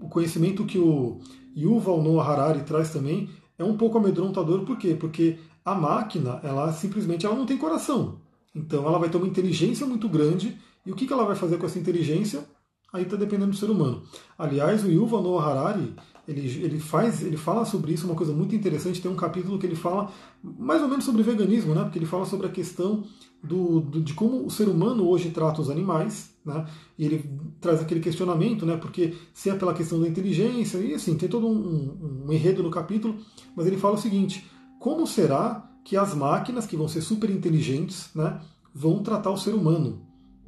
[0.00, 1.20] o conhecimento que o
[1.56, 4.94] Yuval Noah Harari traz também é um pouco amedrontador, por quê?
[4.98, 8.18] Porque a máquina, ela simplesmente ela não tem coração.
[8.54, 11.58] Então ela vai ter uma inteligência muito grande, e o que, que ela vai fazer
[11.58, 12.44] com essa inteligência?
[12.92, 14.02] Aí está dependendo do ser humano.
[14.38, 15.94] Aliás, o Yuval Noah Harari,
[16.26, 19.66] ele, ele faz, ele fala sobre isso, uma coisa muito interessante, tem um capítulo que
[19.66, 20.10] ele fala
[20.42, 21.82] mais ou menos sobre veganismo, né?
[21.82, 23.04] Porque ele fala sobre a questão
[23.42, 26.64] do, do, de como o ser humano hoje trata os animais, né?
[26.96, 27.28] E ele
[27.60, 28.76] traz aquele questionamento, né?
[28.76, 32.62] Porque se é pela questão da inteligência, e assim, tem todo um, um, um enredo
[32.62, 33.16] no capítulo,
[33.56, 34.46] mas ele fala o seguinte:
[34.78, 38.40] como será que as máquinas, que vão ser super inteligentes, né,
[38.72, 40.00] vão tratar o ser humano?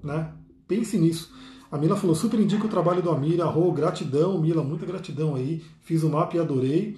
[0.03, 0.33] Né?
[0.67, 1.33] Pense nisso.
[1.71, 5.63] A Mila falou, super indica o trabalho do Amir, arro, gratidão, Mila, muita gratidão aí,
[5.83, 6.97] fiz o mapa e adorei.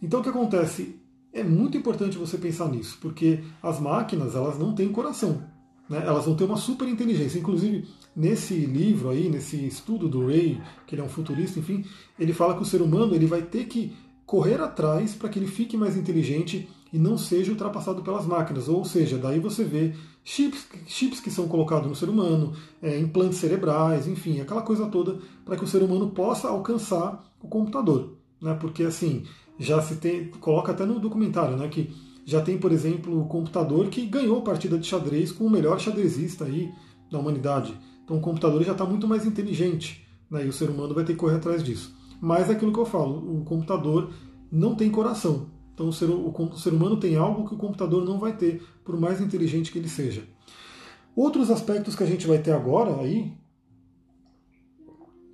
[0.00, 1.00] Então o que acontece?
[1.32, 5.42] É muito importante você pensar nisso, porque as máquinas elas não têm coração,
[5.88, 6.02] né?
[6.04, 7.38] elas vão ter uma super inteligência.
[7.38, 11.84] Inclusive, nesse livro aí, nesse estudo do Ray, que ele é um futurista, enfim,
[12.18, 13.94] ele fala que o ser humano ele vai ter que
[14.24, 18.68] correr atrás para que ele fique mais inteligente e não seja ultrapassado pelas máquinas.
[18.68, 19.94] Ou seja, daí você vê
[20.24, 25.18] chips, chips que são colocados no ser humano, é, implantes cerebrais, enfim, aquela coisa toda
[25.44, 28.14] para que o ser humano possa alcançar o computador.
[28.40, 28.54] Né?
[28.54, 29.24] Porque assim,
[29.58, 31.90] já se tem, coloca até no documentário, né, que
[32.26, 36.44] já tem, por exemplo, o computador que ganhou partida de xadrez com o melhor xadrezista
[36.44, 36.72] aí
[37.08, 37.72] da humanidade.
[38.04, 41.12] Então o computador já está muito mais inteligente, né, e o ser humano vai ter
[41.12, 41.96] que correr atrás disso.
[42.20, 44.10] Mas é aquilo que eu falo, o computador
[44.50, 45.46] não tem coração.
[45.72, 48.98] Então o ser, o ser humano tem algo que o computador não vai ter, por
[48.98, 50.24] mais inteligente que ele seja.
[51.14, 53.32] Outros aspectos que a gente vai ter agora aí,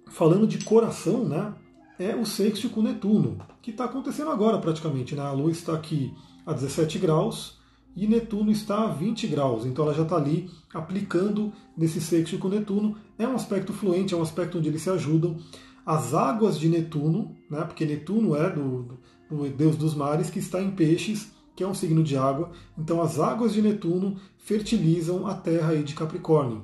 [0.08, 1.54] falando de coração, né?
[1.98, 5.14] é o sexto com Netuno, que está acontecendo agora praticamente.
[5.14, 5.22] Né?
[5.22, 6.12] A Lua está aqui
[6.44, 7.58] a 17 graus
[7.94, 12.48] e Netuno está a 20 graus, então ela já está ali aplicando nesse sexto com
[12.48, 12.96] Netuno.
[13.18, 15.36] É um aspecto fluente, é um aspecto onde eles se ajudam.
[15.84, 17.62] As águas de Netuno, né?
[17.62, 21.74] porque Netuno é do, do deus dos mares, que está em peixes, que é um
[21.74, 22.50] signo de água.
[22.78, 26.62] Então as águas de Netuno fertilizam a terra aí de Capricórnio.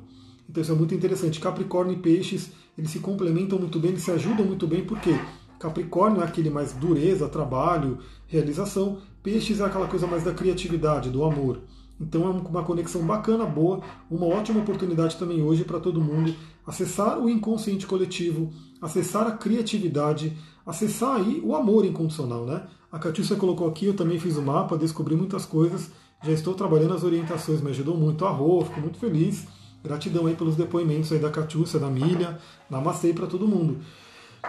[0.48, 1.40] Então isso é muito interessante.
[1.40, 5.10] Capricórnio e Peixes, eles se complementam muito bem, eles se ajudam muito bem, porque
[5.58, 8.98] Capricórnio é aquele mais dureza, trabalho, realização.
[9.22, 11.60] Peixes é aquela coisa mais da criatividade, do amor.
[12.00, 16.34] Então é uma conexão bacana, boa, uma ótima oportunidade também hoje para todo mundo
[16.66, 22.66] acessar o inconsciente coletivo, acessar a criatividade, acessar aí o amor incondicional, né?
[22.92, 25.90] A Catiúcia colocou aqui, eu também fiz o mapa, descobri muitas coisas,
[26.22, 29.46] já estou trabalhando as orientações, me ajudou muito a Rô, fico muito feliz.
[29.82, 33.78] Gratidão aí pelos depoimentos aí da Catiúcia, da Milha, namastê para todo mundo.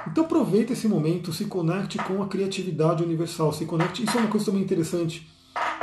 [0.08, 4.04] Então aproveita esse momento, se conecte com a criatividade universal, se conecte.
[4.04, 5.30] Isso é uma coisa também interessante.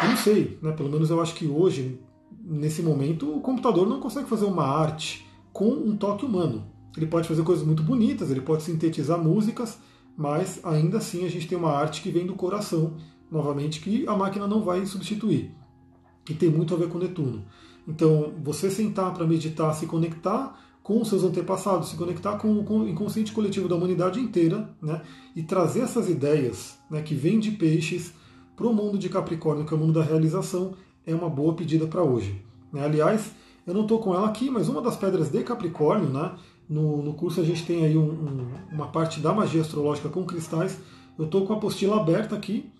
[0.03, 0.73] Eu não sei, né?
[0.73, 2.01] Pelo menos eu acho que hoje,
[2.45, 6.67] nesse momento, o computador não consegue fazer uma arte com um toque humano.
[6.97, 9.79] Ele pode fazer coisas muito bonitas, ele pode sintetizar músicas,
[10.17, 12.95] mas ainda assim a gente tem uma arte que vem do coração,
[13.31, 15.55] novamente, que a máquina não vai substituir.
[16.29, 17.45] E tem muito a ver com Netuno.
[17.87, 22.89] Então, você sentar para meditar, se conectar com seus antepassados, se conectar com, com o
[22.89, 25.03] inconsciente coletivo da humanidade inteira, né,
[25.35, 28.15] e trazer essas ideias né, que vêm de peixes
[28.55, 31.89] para o mundo de Capricórnio, que é o mundo da realização, é uma boa pedida
[31.89, 32.41] para hoje.
[32.73, 32.85] Né?
[32.85, 33.33] Aliás,
[33.67, 36.37] eu não estou com ela aqui, mas uma das pedras de Capricórnio, né,
[36.71, 40.25] no, no curso a gente tem aí um, um, uma parte da magia astrológica com
[40.25, 40.79] cristais.
[41.19, 42.71] Eu estou com a apostila aberta aqui.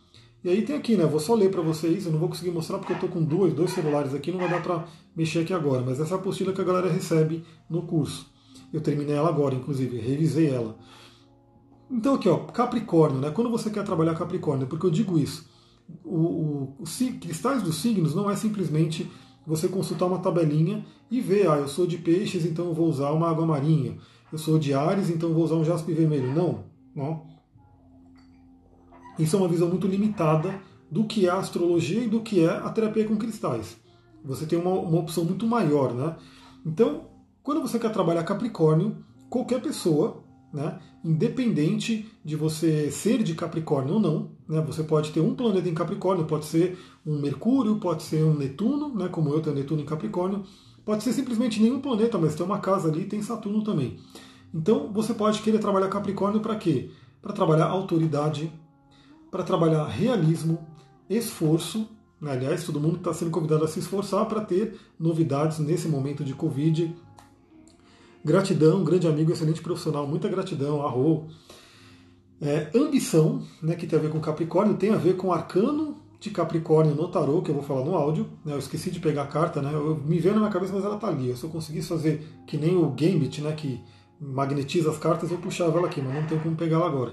[0.45, 1.05] E aí tem aqui, né?
[1.05, 2.07] Vou só ler para vocês.
[2.07, 4.49] Eu não vou conseguir mostrar porque eu estou com dois, dois celulares aqui, não vai
[4.49, 5.83] dar para mexer aqui agora.
[5.85, 8.31] Mas essa é a apostila que a galera recebe no curso.
[8.73, 10.77] Eu terminei ela agora, inclusive, revisei ela.
[11.91, 13.31] Então aqui, ó, Capricórnio, né?
[13.31, 15.49] Quando você quer trabalhar Capricórnio, porque eu digo isso,
[16.05, 19.11] o, o, os cristais dos signos não é simplesmente
[19.47, 23.13] você consultar uma tabelinha e ver, ah, eu sou de peixes, então eu vou usar
[23.13, 23.97] uma água marinha.
[24.33, 26.35] Eu sou de Ares, então eu vou usar um jaspe vermelho.
[26.35, 27.36] Não, não.
[29.19, 32.49] Isso é uma visão muito limitada do que é a astrologia e do que é
[32.49, 33.77] a terapia com cristais.
[34.25, 36.17] Você tem uma, uma opção muito maior, né?
[36.65, 37.09] Então,
[37.43, 38.97] quando você quer trabalhar Capricórnio,
[39.29, 40.25] qualquer pessoa
[40.57, 40.79] né?
[41.05, 44.61] Independente de você ser de Capricórnio ou não, né?
[44.67, 48.95] Você pode ter um planeta em Capricórnio, pode ser um Mercúrio, pode ser um Netuno,
[48.95, 49.09] né?
[49.09, 50.45] Como eu tenho Netuno em Capricórnio,
[50.85, 53.99] pode ser simplesmente nenhum planeta, mas tem uma casa ali, tem Saturno também.
[54.55, 56.91] Então você pode querer trabalhar Capricórnio para quê?
[57.21, 58.51] Para trabalhar autoridade,
[59.37, 60.67] para trabalhar realismo,
[61.11, 61.87] esforço.
[62.19, 62.33] Né?
[62.33, 66.33] Aliás, todo mundo está sendo convidado a se esforçar para ter novidades nesse momento de
[66.33, 66.97] Covid,
[68.25, 71.29] Gratidão, grande amigo, excelente profissional, muita gratidão, arro.
[72.41, 76.31] É, ambição, né, que tem a ver com Capricórnio, tem a ver com arcano de
[76.31, 78.27] Capricórnio no tarô, que eu vou falar no áudio.
[78.45, 80.85] Né, eu esqueci de pegar a carta, né, eu, me veio na minha cabeça, mas
[80.85, 81.37] ela tá ali.
[81.37, 83.81] Se eu conseguisse fazer que nem o Gambit, né, que
[84.21, 87.13] magnetiza as cartas, eu puxava ela aqui, mas não tem como pegar ela agora.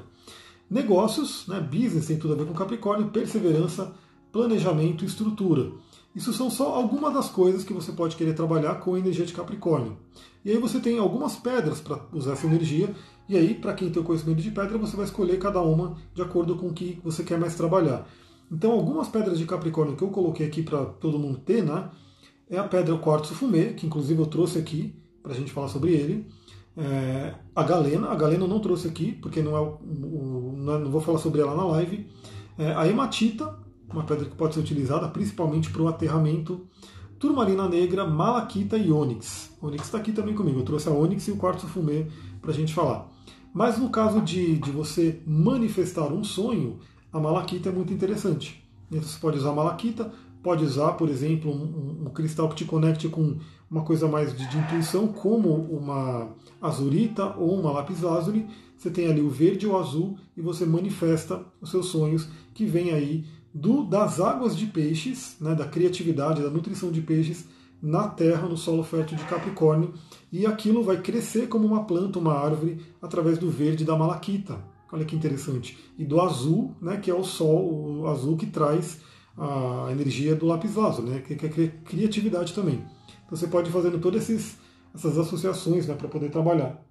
[0.74, 3.94] Negócios, né, business tem tudo a ver com Capricórnio, perseverança,
[4.32, 5.72] planejamento e estrutura.
[6.16, 9.34] Isso são só algumas das coisas que você pode querer trabalhar com a energia de
[9.34, 9.96] Capricórnio.
[10.44, 12.90] E aí você tem algumas pedras para usar essa energia,
[13.30, 16.24] e aí, para quem tem o conhecimento de pedra, você vai escolher cada uma de
[16.24, 18.10] acordo com o que você quer mais trabalhar.
[18.52, 21.92] Então, algumas pedras de Capricórnio que eu coloquei aqui para todo mundo ter, né?
[22.50, 25.92] É a pedra quartzo fumê, que inclusive eu trouxe aqui para a gente falar sobre
[25.92, 26.28] ele.
[26.76, 30.74] É, a galena, a galena eu não trouxe aqui, porque não, é o, o, não,
[30.76, 32.08] é, vou falar sobre ela na live.
[32.58, 33.58] É, a hematita,
[33.92, 36.68] uma pedra que pode ser utilizada principalmente para o aterramento.
[37.20, 39.56] Turmalina negra, malaquita e ônix.
[39.62, 40.60] Ônix está aqui também comigo.
[40.60, 42.08] Eu trouxe a ônix e o quartzo fumê
[42.42, 43.10] para a gente falar.
[43.54, 46.80] Mas no caso de, de você manifestar um sonho,
[47.12, 48.68] a malaquita é muito interessante.
[48.90, 53.08] Você pode usar a malaquita, pode usar, por exemplo, um, um, cristal que te conecte
[53.08, 53.38] com
[53.70, 56.30] uma coisa mais de, de, intuição, como uma
[56.64, 58.48] azurita ou uma lápis lazuli.
[58.78, 62.66] Você tem ali o verde ou o azul e você manifesta os seus sonhos que
[62.66, 67.46] vêm aí do, das águas de peixes, né, da criatividade, da nutrição de peixes
[67.82, 69.94] na terra, no solo fértil de Capricórnio,
[70.32, 74.58] e aquilo vai crescer como uma planta, uma árvore, através do verde da malaquita.
[74.92, 75.78] Olha que interessante.
[75.98, 79.00] E do azul, né, que é o sol, o azul que traz
[79.38, 82.84] a energia do lápis lazuli, né, que é criatividade também.
[83.26, 84.56] Então você pode ir fazendo todas esses,
[84.94, 86.84] essas associações né, para poder trabalhar.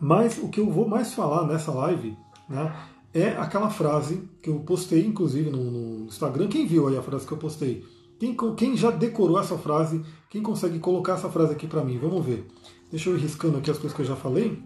[0.00, 2.16] Mas o que eu vou mais falar nessa live
[2.48, 2.72] né,
[3.12, 6.48] é aquela frase que eu postei, inclusive, no, no Instagram.
[6.48, 7.84] Quem viu aí a frase que eu postei?
[8.18, 10.04] Quem, quem já decorou essa frase?
[10.28, 11.98] Quem consegue colocar essa frase aqui para mim?
[11.98, 12.46] Vamos ver.
[12.90, 14.62] Deixa eu ir riscando aqui as coisas que eu já falei.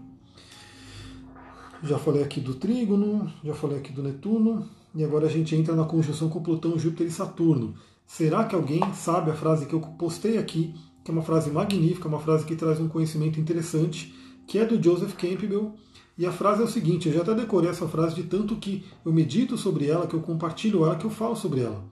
[1.83, 5.75] Já falei aqui do trígono, já falei aqui do Netuno, e agora a gente entra
[5.75, 7.75] na conjunção com Plutão, Júpiter e Saturno.
[8.07, 12.09] Será que alguém sabe a frase que eu postei aqui, que é uma frase magnífica,
[12.09, 14.15] uma frase que traz um conhecimento interessante,
[14.47, 15.75] que é do Joseph Campbell,
[16.19, 18.85] E a frase é o seguinte: eu já até decorei essa frase de tanto que
[19.05, 21.83] eu medito sobre ela, que eu compartilho ela, que eu falo sobre ela.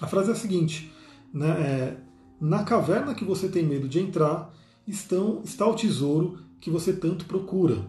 [0.00, 0.90] A frase é a seguinte:
[1.32, 1.96] né, é,
[2.40, 4.52] na caverna que você tem medo de entrar
[4.86, 7.86] estão, está o tesouro que você tanto procura.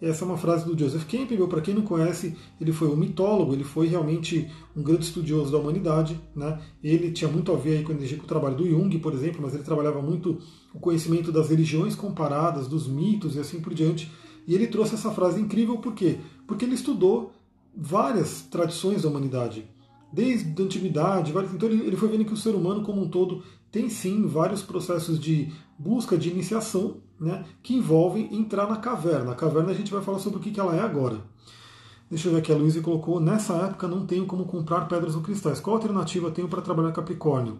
[0.00, 3.54] Essa é uma frase do Joseph Campbell, para quem não conhece, ele foi um mitólogo,
[3.54, 6.20] ele foi realmente um grande estudioso da humanidade.
[6.34, 6.60] Né?
[6.82, 9.54] Ele tinha muito a ver aí com, com o trabalho do Jung, por exemplo, mas
[9.54, 10.38] ele trabalhava muito
[10.74, 14.10] o conhecimento das religiões comparadas, dos mitos e assim por diante.
[14.46, 16.18] E ele trouxe essa frase incrível por quê?
[16.46, 17.32] Porque ele estudou
[17.74, 19.68] várias tradições da humanidade,
[20.12, 23.90] desde a antiguidade, então ele foi vendo que o ser humano como um todo tem
[23.90, 29.32] sim vários processos de busca de iniciação né, que envolvem entrar na caverna.
[29.32, 31.20] A caverna a gente vai falar sobre o que ela é agora.
[32.08, 35.22] Deixa eu ver aqui, a Luísa colocou, nessa época não tenho como comprar pedras ou
[35.22, 35.58] cristais.
[35.58, 37.58] Qual alternativa tenho para trabalhar Capricórnio?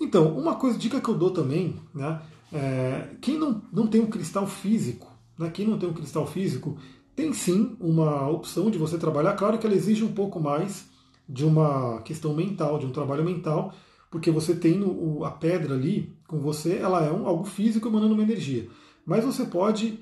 [0.00, 2.20] Então, uma coisa, dica que eu dou também, né,
[2.52, 6.76] é, quem não, não tem um cristal físico, né, quem não tem um cristal físico,
[7.16, 10.88] tem sim uma opção de você trabalhar, claro que ela exige um pouco mais
[11.28, 13.72] de uma questão mental, de um trabalho mental,
[14.14, 14.80] porque você tem
[15.24, 18.68] a pedra ali com você, ela é um, algo físico emanando uma energia.
[19.04, 19.98] Mas você pode,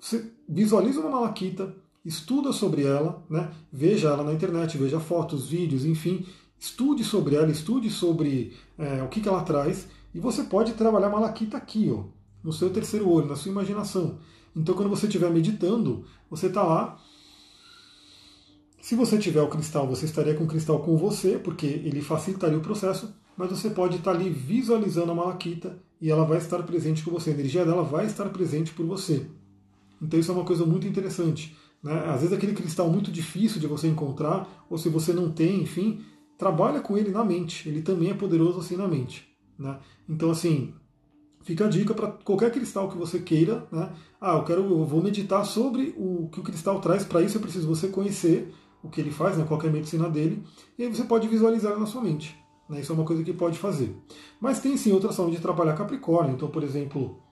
[0.00, 1.72] você visualiza uma malaquita,
[2.04, 3.52] estuda sobre ela, né?
[3.72, 6.26] veja ela na internet, veja fotos, vídeos, enfim,
[6.58, 11.08] estude sobre ela, estude sobre é, o que, que ela traz, e você pode trabalhar
[11.08, 12.06] malaquita aqui, ó,
[12.42, 14.18] no seu terceiro olho, na sua imaginação.
[14.56, 17.00] Então, quando você estiver meditando, você está lá.
[18.80, 22.58] Se você tiver o cristal, você estaria com o cristal com você, porque ele facilitaria
[22.58, 27.02] o processo mas você pode estar ali visualizando a malaquita e ela vai estar presente
[27.02, 29.26] com você, a energia dela vai estar presente por você.
[30.00, 31.56] Então isso é uma coisa muito interessante.
[31.82, 31.92] Né?
[32.06, 36.00] Às vezes aquele cristal muito difícil de você encontrar, ou se você não tem, enfim,
[36.36, 37.68] trabalha com ele na mente.
[37.68, 39.28] Ele também é poderoso assim na mente.
[39.58, 39.78] Né?
[40.08, 40.74] Então assim,
[41.42, 43.66] fica a dica para qualquer cristal que você queira.
[43.72, 43.90] Né?
[44.20, 47.04] Ah, eu quero, eu vou meditar sobre o que o cristal traz.
[47.04, 48.52] Para isso é preciso você conhecer
[48.84, 49.44] o que ele faz, né?
[49.48, 50.42] qual é a medicina dele,
[50.78, 52.36] e aí você pode visualizar na sua mente.
[52.68, 52.80] Né?
[52.80, 53.96] Isso é uma coisa que pode fazer.
[54.40, 56.34] Mas tem sim outra forma de trabalhar Capricórnio.
[56.34, 57.22] Então, por exemplo,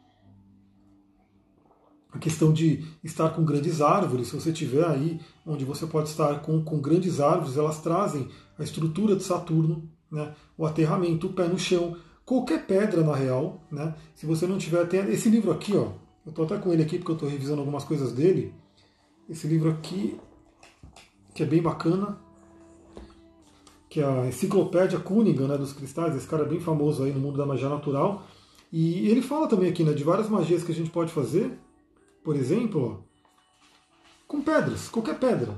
[2.12, 6.40] a questão de estar com grandes árvores, se você tiver aí onde você pode estar
[6.40, 10.34] com, com grandes árvores, elas trazem a estrutura de Saturno, né?
[10.56, 13.62] o aterramento, o pé no chão, qualquer pedra na real.
[13.70, 13.94] Né?
[14.14, 15.92] Se você não tiver, tem esse livro aqui, ó,
[16.24, 18.54] eu estou até com ele aqui porque eu estou revisando algumas coisas dele.
[19.28, 20.20] Esse livro aqui,
[21.34, 22.18] que é bem bacana,
[23.92, 27.20] que é a Enciclopédia Cunningham né, dos cristais, esse cara é bem famoso aí no
[27.20, 28.22] mundo da magia natural.
[28.72, 31.58] E ele fala também aqui né, de várias magias que a gente pode fazer,
[32.24, 33.04] por exemplo,
[34.26, 35.54] com pedras, qualquer pedra.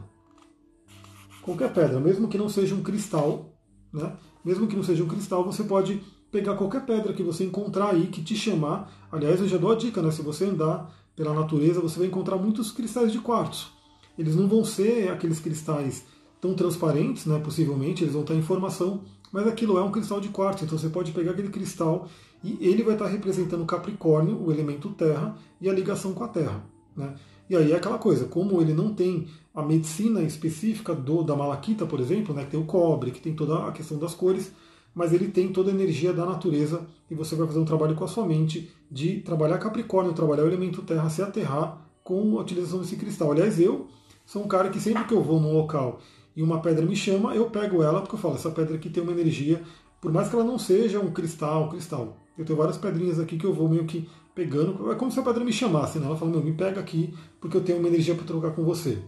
[1.42, 3.52] Qualquer pedra, mesmo que não seja um cristal,
[3.92, 4.16] né?
[4.44, 8.08] Mesmo que não seja um cristal, você pode pegar qualquer pedra que você encontrar aí
[8.08, 8.92] que te chamar.
[9.12, 10.10] Aliás, eu já dou a dica, né?
[10.10, 13.70] Se você andar pela natureza, você vai encontrar muitos cristais de quartzo.
[14.18, 16.04] Eles não vão ser aqueles cristais
[16.44, 19.00] tão transparentes, né, possivelmente, eles vão estar em formação,
[19.32, 22.06] mas aquilo é um cristal de quartzo, então você pode pegar aquele cristal
[22.44, 26.62] e ele vai estar representando Capricórnio, o elemento terra, e a ligação com a terra.
[26.94, 27.14] Né?
[27.48, 31.86] E aí é aquela coisa, como ele não tem a medicina específica do, da malaquita,
[31.86, 34.52] por exemplo, né, que tem o cobre, que tem toda a questão das cores,
[34.94, 38.04] mas ele tem toda a energia da natureza e você vai fazer um trabalho com
[38.04, 42.80] a sua mente de trabalhar Capricórnio, trabalhar o elemento terra, se aterrar com a utilização
[42.80, 43.32] desse cristal.
[43.32, 43.86] Aliás, eu
[44.26, 46.00] sou um cara que sempre que eu vou num local
[46.36, 49.02] e uma pedra me chama, eu pego ela porque eu falo, essa pedra aqui tem
[49.02, 49.62] uma energia,
[50.00, 52.16] por mais que ela não seja um cristal, cristal.
[52.36, 55.22] Eu tenho várias pedrinhas aqui que eu vou meio que pegando, é como se a
[55.22, 56.06] pedra me chamasse, né?
[56.06, 58.98] Ela fala, meu, me pega aqui porque eu tenho uma energia para trocar com você.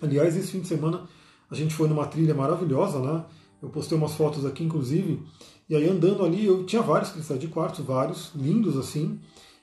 [0.00, 1.06] Aliás, esse fim de semana
[1.48, 3.24] a gente foi numa trilha maravilhosa, né?
[3.62, 5.22] Eu postei umas fotos aqui, inclusive,
[5.68, 9.20] e aí andando ali, eu tinha vários cristais de quartzo, vários, lindos assim,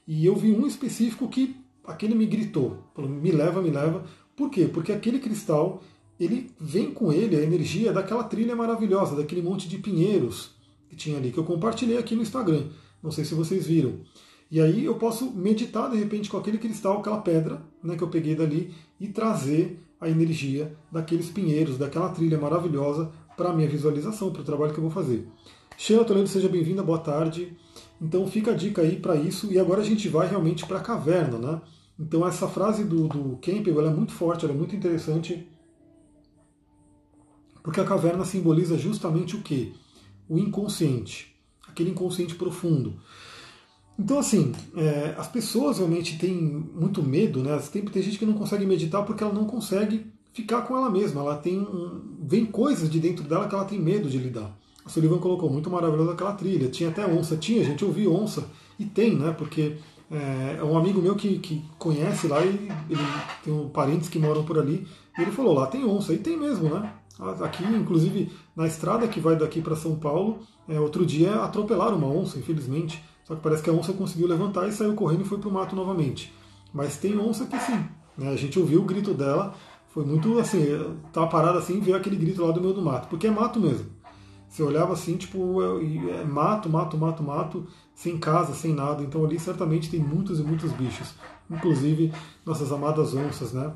[0.07, 4.03] e eu vi um específico que aquele me gritou, falou, me leva, me leva.
[4.35, 4.69] Por quê?
[4.71, 5.83] Porque aquele cristal
[6.19, 10.51] ele vem com ele a energia daquela trilha maravilhosa, daquele monte de pinheiros
[10.89, 12.65] que tinha ali, que eu compartilhei aqui no Instagram.
[13.01, 13.99] Não sei se vocês viram.
[14.51, 18.07] E aí eu posso meditar de repente com aquele cristal, aquela pedra né, que eu
[18.09, 24.31] peguei dali e trazer a energia daqueles pinheiros, daquela trilha maravilhosa para a minha visualização,
[24.31, 25.27] para o trabalho que eu vou fazer.
[25.77, 27.55] Sheila Toledo, seja bem-vinda, boa tarde.
[28.01, 29.51] Então fica a dica aí para isso.
[29.51, 31.61] E agora a gente vai realmente para a caverna, né?
[31.97, 35.47] Então essa frase do, do Campbell é muito forte, ela é muito interessante
[37.69, 39.75] porque a caverna simboliza justamente o que?
[40.27, 41.35] O inconsciente,
[41.67, 42.95] aquele inconsciente profundo.
[43.97, 47.55] Então, assim, é, as pessoas realmente têm muito medo, né?
[47.71, 51.21] Tem, tem gente que não consegue meditar porque ela não consegue ficar com ela mesma.
[51.21, 54.51] Ela tem um, vem coisas de dentro dela que ela tem medo de lidar.
[54.83, 56.69] A Sullivan colocou muito maravilhosa aquela trilha.
[56.69, 59.31] Tinha até onça, tinha gente, eu vi onça e tem, né?
[59.37, 59.77] Porque
[60.11, 63.03] É, é um amigo meu que, que conhece lá e ele
[63.43, 64.87] tem um, parentes que moram por ali.
[65.15, 66.91] E ele falou: lá tem onça, e tem mesmo, né?
[67.19, 72.07] Aqui, inclusive, na estrada que vai daqui para São Paulo, é, outro dia atropelaram uma
[72.07, 73.03] onça, infelizmente.
[73.25, 75.51] Só que parece que a onça conseguiu levantar e saiu correndo e foi para o
[75.51, 76.33] mato novamente.
[76.73, 77.85] Mas tem onça que sim.
[78.17, 78.31] Né?
[78.31, 79.53] A gente ouviu o grito dela,
[79.89, 80.65] foi muito assim,
[81.11, 83.59] tava parado assim e veio aquele grito lá do meio do mato, porque é mato
[83.59, 83.87] mesmo.
[84.47, 89.03] Você olhava assim, tipo, é, é mato, mato, mato, mato, sem casa, sem nada.
[89.03, 91.13] Então ali certamente tem muitos e muitos bichos,
[91.49, 92.11] inclusive
[92.45, 93.73] nossas amadas onças, né?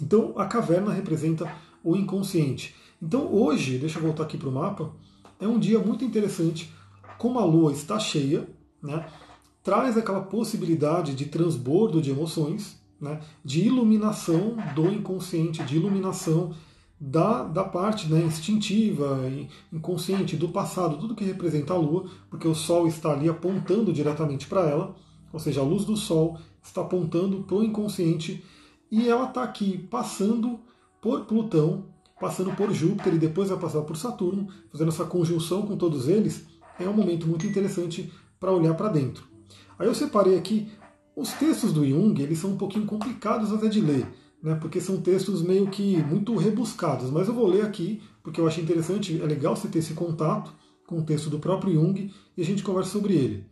[0.00, 1.50] Então a caverna representa
[1.84, 2.74] o inconsciente.
[3.00, 4.90] Então hoje, deixa eu voltar aqui para o mapa,
[5.38, 6.72] é um dia muito interessante.
[7.18, 8.48] Como a lua está cheia,
[8.82, 9.06] né,
[9.62, 16.54] traz aquela possibilidade de transbordo de emoções, né, de iluminação do inconsciente, de iluminação
[16.98, 19.20] da, da parte né, instintiva,
[19.72, 24.46] inconsciente, do passado, tudo que representa a lua, porque o Sol está ali apontando diretamente
[24.46, 24.94] para ela,
[25.32, 28.42] ou seja, a luz do Sol está apontando para o inconsciente
[28.90, 30.60] e ela está aqui passando
[31.04, 31.84] por Plutão,
[32.18, 36.46] passando por Júpiter e depois vai passar por Saturno, fazendo essa conjunção com todos eles,
[36.80, 39.22] é um momento muito interessante para olhar para dentro.
[39.78, 40.66] Aí eu separei aqui
[41.14, 44.06] os textos do Jung, eles são um pouquinho complicados até de ler,
[44.42, 48.48] né, porque são textos meio que muito rebuscados, mas eu vou ler aqui porque eu
[48.48, 50.54] achei interessante, é legal você ter esse contato
[50.86, 53.44] com o texto do próprio Jung e a gente conversa sobre ele.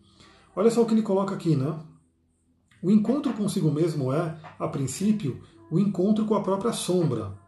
[0.56, 1.78] Olha só o que ele coloca aqui, né?
[2.82, 5.38] O encontro consigo mesmo é, a princípio,
[5.70, 7.41] o encontro com a própria sombra,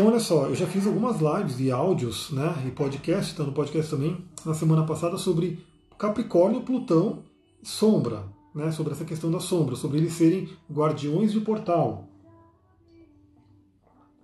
[0.00, 3.52] então, olha só, eu já fiz algumas lives e áudios, né, e podcast, está no
[3.52, 5.62] podcast também, na semana passada, sobre
[5.98, 7.22] Capricórnio, Plutão,
[7.62, 12.08] sombra, né, sobre essa questão da sombra, sobre eles serem guardiões de portal,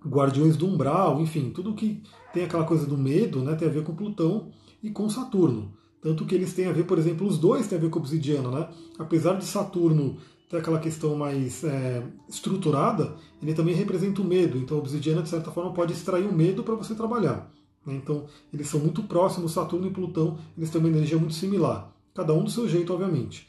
[0.03, 2.01] guardiões do umbral, enfim, tudo que
[2.33, 4.49] tem aquela coisa do medo, né, tem a ver com Plutão
[4.81, 5.71] e com Saturno.
[6.01, 8.01] Tanto que eles têm a ver, por exemplo, os dois têm a ver com o
[8.01, 8.67] obsidiano, né?
[8.97, 10.17] Apesar de Saturno
[10.49, 14.57] tem aquela questão mais é, estruturada, ele também representa o medo.
[14.57, 17.51] Então, a obsidiana, de certa forma, pode extrair o medo para você trabalhar.
[17.85, 17.95] Né?
[17.95, 21.93] Então, eles são muito próximos, Saturno e Plutão, eles têm uma energia muito similar.
[22.13, 23.47] Cada um do seu jeito, obviamente.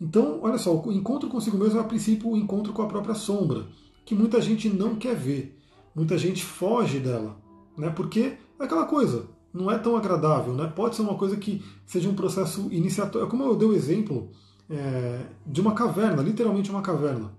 [0.00, 3.14] Então, olha só, o encontro consigo mesmo é, a princípio, o encontro com a própria
[3.14, 3.66] sombra,
[4.04, 5.56] que muita gente não quer ver.
[5.94, 7.36] Muita gente foge dela.
[7.76, 7.90] Né?
[7.90, 10.52] Porque é aquela coisa, não é tão agradável.
[10.52, 10.66] Né?
[10.74, 13.28] Pode ser uma coisa que seja um processo iniciatório.
[13.28, 14.30] Como eu dei o exemplo
[14.70, 17.32] é, de uma caverna, literalmente uma caverna.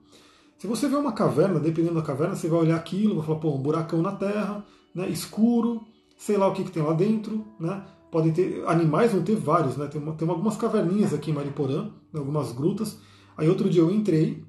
[0.58, 3.56] Se você vê uma caverna, dependendo da caverna, você vai olhar aquilo, vai falar, pô,
[3.56, 4.64] um buracão na terra,
[4.94, 5.82] né, escuro,
[6.18, 7.84] sei lá o que, que tem lá dentro, né?
[8.12, 9.88] Podem ter, animais vão ter vários, né?
[9.88, 13.00] Tem, uma, tem algumas caverninhas aqui em Mariporã, né, algumas grutas.
[13.36, 14.44] Aí outro dia eu entrei,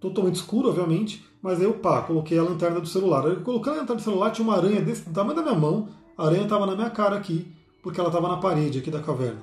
[0.00, 3.24] totalmente escuro, obviamente, mas aí eu pá, coloquei a lanterna do celular.
[3.26, 6.26] Eu coloquei a lanterna do celular, tinha uma aranha desse tamanho da minha mão, a
[6.26, 9.42] aranha estava na minha cara aqui, porque ela estava na parede aqui da caverna.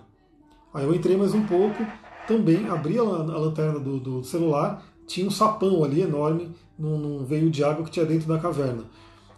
[0.74, 1.82] Aí eu entrei mais um pouco,
[2.28, 7.50] também abri a, lanterna do, do, celular, tinha um sapão ali enorme num, num veio
[7.50, 8.84] de água que tinha dentro da caverna.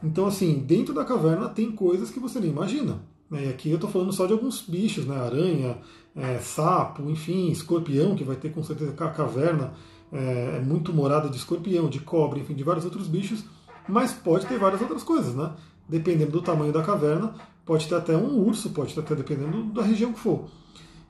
[0.04, 2.99] Então, assim, dentro da caverna tem coisas que você nem imagina.
[3.30, 3.45] Né?
[3.45, 5.15] E aqui eu estou falando só de alguns bichos, né?
[5.17, 5.78] aranha,
[6.15, 9.73] é, sapo, enfim, escorpião, que vai ter com certeza a caverna
[10.12, 13.43] é, é muito morada de escorpião, de cobra, enfim, de vários outros bichos,
[13.88, 15.52] mas pode ter várias outras coisas, né?
[15.88, 17.34] Dependendo do tamanho da caverna,
[17.65, 20.45] pode ter até um urso, pode ter até dependendo da região que for.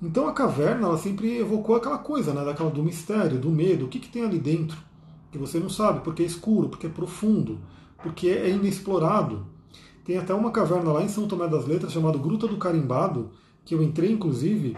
[0.01, 3.87] Então a caverna ela sempre evocou aquela coisa, né, daquela do mistério, do medo, o
[3.89, 4.77] que, que tem ali dentro
[5.31, 7.59] que você não sabe, porque é escuro, porque é profundo,
[8.01, 9.45] porque é inexplorado.
[10.03, 13.29] Tem até uma caverna lá em São Tomé das Letras chamada Gruta do Carimbado,
[13.63, 14.75] que eu entrei inclusive,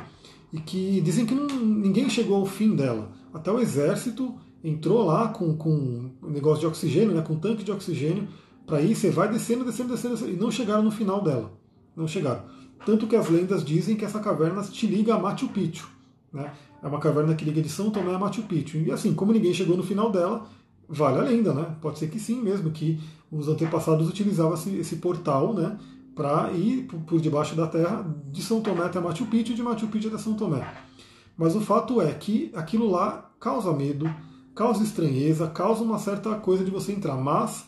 [0.52, 3.12] e que dizem que não, ninguém chegou ao fim dela.
[3.34, 7.64] Até o exército entrou lá com, com um negócio de oxigênio, né, com um tanque
[7.64, 8.28] de oxigênio,
[8.66, 11.52] para ir, você vai descendo, descendo, descendo, e não chegaram no final dela.
[11.96, 12.44] Não chegaram.
[12.86, 15.88] Tanto que as lendas dizem que essa caverna te liga a Machu Picchu.
[16.34, 16.52] Né?
[16.82, 18.78] É uma caverna que liga de São Tomé a Machu Picchu.
[18.78, 20.48] E assim, como ninguém chegou no final dela,
[20.88, 21.76] vale a lenda, né?
[21.82, 23.00] Pode ser que sim mesmo, que
[23.32, 25.78] os antepassados utilizavam esse, esse portal, né?
[26.16, 30.08] Para ir por debaixo da terra de São Tomé até Machu Picchu de Machu Picchu
[30.08, 30.68] até São Tomé.
[31.38, 34.14] Mas o fato é que aquilo lá causa medo,
[34.54, 37.16] causa estranheza, causa uma certa coisa de você entrar.
[37.16, 37.66] Mas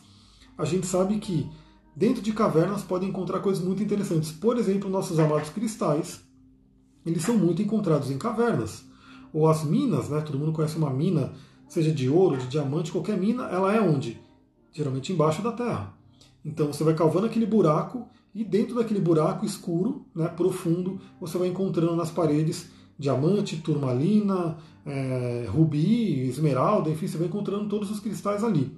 [0.58, 1.48] a gente sabe que
[1.96, 4.32] Dentro de cavernas podem encontrar coisas muito interessantes.
[4.32, 6.24] Por exemplo, nossos amados cristais,
[7.06, 8.84] eles são muito encontrados em cavernas.
[9.32, 10.20] Ou as minas, né?
[10.20, 11.32] Todo mundo conhece uma mina,
[11.68, 14.20] seja de ouro, de diamante, qualquer mina, ela é onde?
[14.72, 15.94] Geralmente embaixo da terra.
[16.44, 21.48] Então você vai cavando aquele buraco e dentro daquele buraco escuro, né, profundo, você vai
[21.48, 22.68] encontrando nas paredes
[22.98, 28.76] diamante, turmalina, é, rubi, esmeralda, enfim, você vai encontrando todos os cristais ali.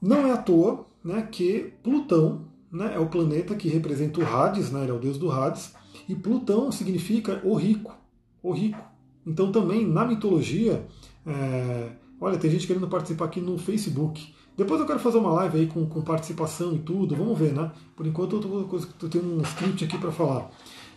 [0.00, 4.70] Não é à toa né, que Plutão né, é o planeta que representa o Hades,
[4.70, 5.74] né, ele é o deus do Hades,
[6.08, 7.94] e Plutão significa o rico,
[8.42, 8.82] o rico.
[9.26, 10.86] Então também na mitologia,
[11.26, 11.90] é...
[12.20, 14.34] olha, tem gente querendo participar aqui no Facebook.
[14.56, 17.72] Depois eu quero fazer uma live aí com, com participação e tudo, vamos ver, né?
[17.96, 20.50] Por enquanto eu, eu tenho um script aqui para falar.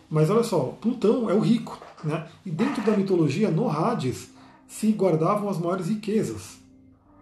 [0.10, 2.28] Mas olha só, Plutão é o rico, né?
[2.46, 4.30] E dentro da mitologia, no Hades,
[4.68, 6.60] se guardavam as maiores riquezas.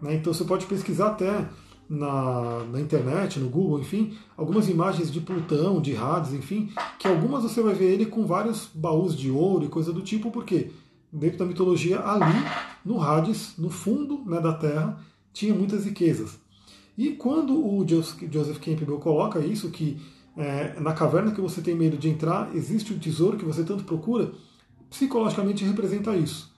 [0.01, 0.15] Né?
[0.15, 1.47] Então você pode pesquisar até
[1.89, 7.43] na, na, internet, no Google, enfim, algumas imagens de Plutão, de Hades, enfim, que algumas
[7.43, 10.71] você vai ver ele com vários baús de ouro e coisa do tipo, porque
[11.11, 12.45] dentro da mitologia, ali,
[12.83, 14.99] no Hades, no fundo né, da Terra,
[15.31, 16.39] tinha muitas riquezas.
[16.97, 19.99] E quando o Joseph Campbell coloca isso, que
[20.37, 23.83] é, na caverna que você tem medo de entrar, existe o tesouro que você tanto
[23.83, 24.31] procura,
[24.89, 26.53] psicologicamente representa isso.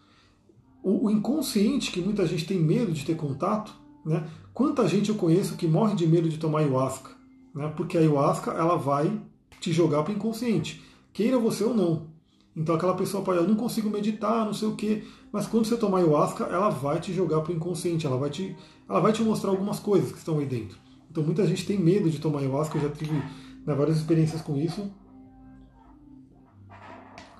[0.83, 3.73] O, o inconsciente, que muita gente tem medo de ter contato,
[4.05, 4.27] né?
[4.57, 7.11] Quanta gente eu conheço que morre de medo de tomar ayahuasca,
[7.53, 7.71] né?
[7.77, 9.21] porque a ayahuasca ela vai
[9.59, 10.81] te jogar para o inconsciente,
[11.13, 12.07] queira você ou não.
[12.55, 15.77] Então aquela pessoa pode, eu não consigo meditar, não sei o quê, mas quando você
[15.77, 18.57] tomar ayahuasca, ela vai te jogar para o inconsciente, ela vai, te,
[18.89, 20.79] ela vai te mostrar algumas coisas que estão aí dentro.
[21.11, 24.57] Então muita gente tem medo de tomar ayahuasca, eu já tive né, várias experiências com
[24.57, 24.91] isso,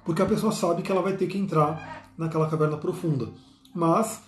[0.05, 3.30] porque a pessoa sabe que ela vai ter que entrar naquela caverna profunda.
[3.74, 4.22] Mas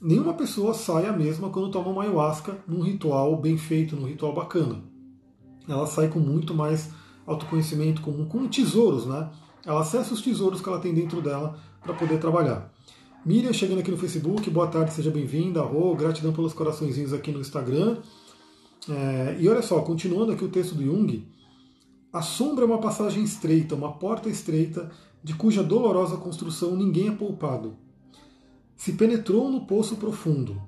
[0.00, 4.34] nenhuma pessoa sai a mesma quando toma uma ayahuasca num ritual bem feito, num ritual
[4.34, 4.82] bacana.
[5.68, 6.90] Ela sai com muito mais
[7.26, 9.30] autoconhecimento, com, com tesouros, né?
[9.64, 12.72] Ela acessa os tesouros que ela tem dentro dela para poder trabalhar.
[13.24, 15.62] Miriam chegando aqui no Facebook, boa tarde, seja bem-vinda.
[15.62, 17.98] Oh, gratidão pelos coraçõezinhos aqui no Instagram.
[18.88, 21.26] É, e olha só, continuando aqui o texto do Jung,
[22.12, 24.90] a sombra é uma passagem estreita, uma porta estreita,
[25.22, 27.76] de cuja dolorosa construção ninguém é poupado.
[28.80, 30.58] Se penetrou no poço profundo.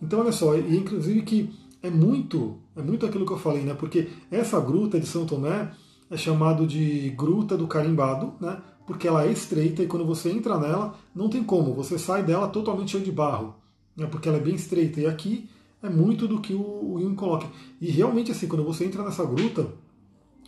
[0.00, 1.52] Então olha só, e inclusive que
[1.82, 3.74] é muito, é muito aquilo que eu falei, né?
[3.74, 5.70] Porque essa gruta de São Tomé
[6.10, 8.56] é chamado de Gruta do Carimbado, né?
[8.86, 12.48] porque ela é estreita e quando você entra nela, não tem como, você sai dela
[12.48, 13.54] totalmente cheio de barro,
[13.94, 14.06] né?
[14.06, 15.02] porque ela é bem estreita.
[15.02, 15.46] E aqui
[15.82, 17.46] é muito do que o, o coloca.
[17.82, 19.66] E realmente, assim, quando você entra nessa gruta,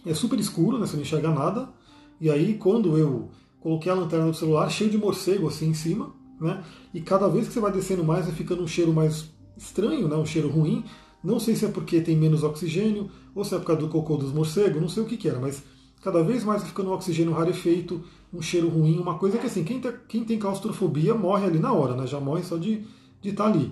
[0.07, 0.87] é super escuro, né?
[0.87, 1.69] você não enxerga nada.
[2.19, 3.29] E aí, quando eu
[3.61, 6.65] coloquei a lanterna do celular, cheio de morcego assim em cima, né?
[6.95, 10.17] e cada vez que você vai descendo mais, vai ficando um cheiro mais estranho, né?
[10.17, 10.85] um cheiro ruim.
[11.23, 14.17] Não sei se é porque tem menos oxigênio, ou se é por causa do cocô
[14.17, 15.63] dos morcegos, não sei o que, que era, mas
[16.01, 19.81] cada vez mais ficando um oxigênio rarefeito, um cheiro ruim, uma coisa que assim, quem,
[19.81, 22.07] tá, quem tem claustrofobia morre ali na hora, né?
[22.07, 22.87] já morre só de
[23.23, 23.71] estar tá ali.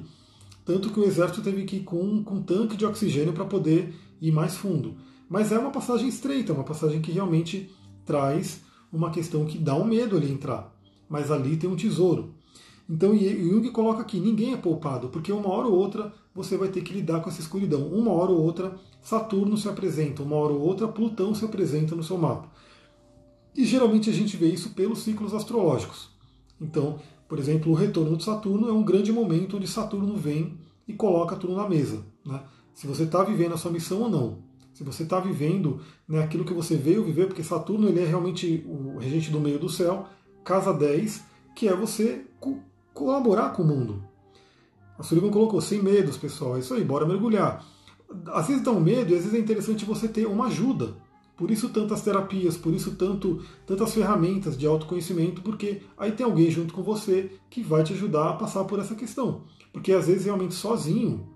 [0.65, 3.95] Tanto que o exército teve que ir com, com um tanque de oxigênio para poder
[4.21, 4.97] ir mais fundo.
[5.27, 7.71] Mas é uma passagem estreita, uma passagem que realmente
[8.05, 8.61] traz
[8.93, 10.75] uma questão que dá um medo ali entrar.
[11.09, 12.35] Mas ali tem um tesouro.
[12.89, 16.83] Então Jung coloca aqui: ninguém é poupado, porque uma hora ou outra você vai ter
[16.83, 17.87] que lidar com essa escuridão.
[17.89, 22.03] Uma hora ou outra Saturno se apresenta, uma hora ou outra Plutão se apresenta no
[22.03, 22.49] seu mapa.
[23.55, 26.11] E geralmente a gente vê isso pelos ciclos astrológicos.
[26.61, 30.93] Então, por exemplo, o retorno de Saturno é um grande momento onde Saturno vem e
[30.93, 32.05] coloca tudo na mesa.
[32.25, 32.41] Né?
[32.73, 34.39] Se você está vivendo a sua missão ou não.
[34.73, 38.65] Se você está vivendo né, aquilo que você veio viver, porque Saturno ele é realmente
[38.67, 40.07] o regente do meio do céu,
[40.45, 41.25] casa 10,
[41.55, 42.25] que é você
[42.99, 44.03] colaborar com o mundo.
[44.99, 46.57] A Sullivan colocou sem medos, pessoal.
[46.57, 47.65] É isso aí, bora mergulhar.
[48.27, 50.97] Às vezes dá um medo e às vezes é interessante você ter uma ajuda.
[51.37, 56.51] Por isso tantas terapias, por isso tanto, tantas ferramentas de autoconhecimento, porque aí tem alguém
[56.51, 59.43] junto com você que vai te ajudar a passar por essa questão.
[59.73, 61.29] Porque às vezes realmente sozinho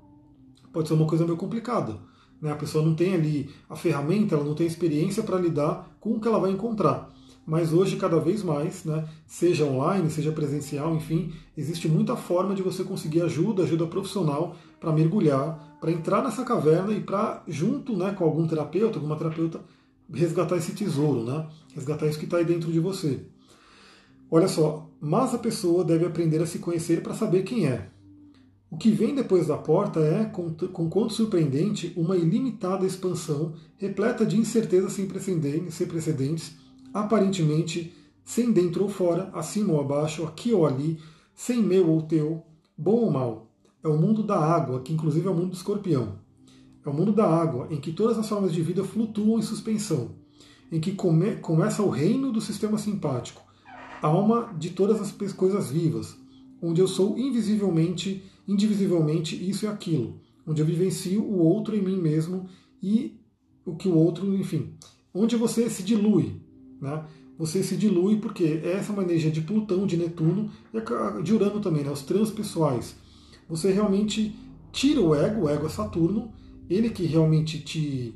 [0.72, 2.00] pode ser uma coisa meio complicada.
[2.40, 2.50] Né?
[2.50, 6.20] A pessoa não tem ali a ferramenta, ela não tem experiência para lidar com o
[6.20, 7.12] que ela vai encontrar
[7.47, 12.62] mas hoje cada vez mais, né, seja online, seja presencial, enfim, existe muita forma de
[12.62, 18.12] você conseguir ajuda, ajuda profissional para mergulhar, para entrar nessa caverna e para, junto né,
[18.12, 19.61] com algum terapeuta, alguma terapeuta,
[20.12, 23.20] resgatar esse tesouro, né, resgatar isso que está aí dentro de você.
[24.30, 27.88] Olha só, mas a pessoa deve aprender a se conhecer para saber quem é.
[28.70, 30.55] O que vem depois da porta é, com,
[30.88, 36.61] quanto surpreendente, uma ilimitada expansão repleta de incertezas sem precedentes
[36.93, 37.93] aparentemente
[38.24, 40.99] sem dentro ou fora, acima ou abaixo, aqui ou ali,
[41.34, 42.43] sem meu ou teu,
[42.76, 43.51] bom ou mal.
[43.82, 46.18] É o mundo da água, que inclusive é o mundo do escorpião.
[46.84, 50.12] É o mundo da água, em que todas as formas de vida flutuam em suspensão,
[50.70, 53.43] em que come, começa o reino do sistema simpático,
[54.01, 56.16] alma de todas as coisas vivas,
[56.61, 61.97] onde eu sou invisivelmente, indivisivelmente isso e aquilo, onde eu vivencio o outro em mim
[61.97, 62.49] mesmo
[62.82, 63.20] e
[63.64, 64.74] o que o outro, enfim,
[65.14, 66.41] onde você se dilui,
[66.82, 67.04] né?
[67.38, 71.60] Você se dilui porque essa é uma energia de Plutão, de Netuno e de Urano
[71.60, 71.90] também, né?
[71.90, 72.96] os transpessoais.
[73.48, 74.36] Você realmente
[74.70, 76.32] tira o ego, o ego é Saturno,
[76.68, 78.14] ele que realmente te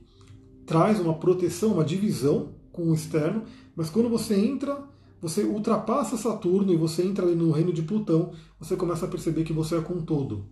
[0.67, 3.45] traz uma proteção, uma divisão com o externo,
[3.75, 4.85] mas quando você entra,
[5.21, 9.45] você ultrapassa Saturno e você entra ali no reino de Plutão, você começa a perceber
[9.45, 10.45] que você é com todo.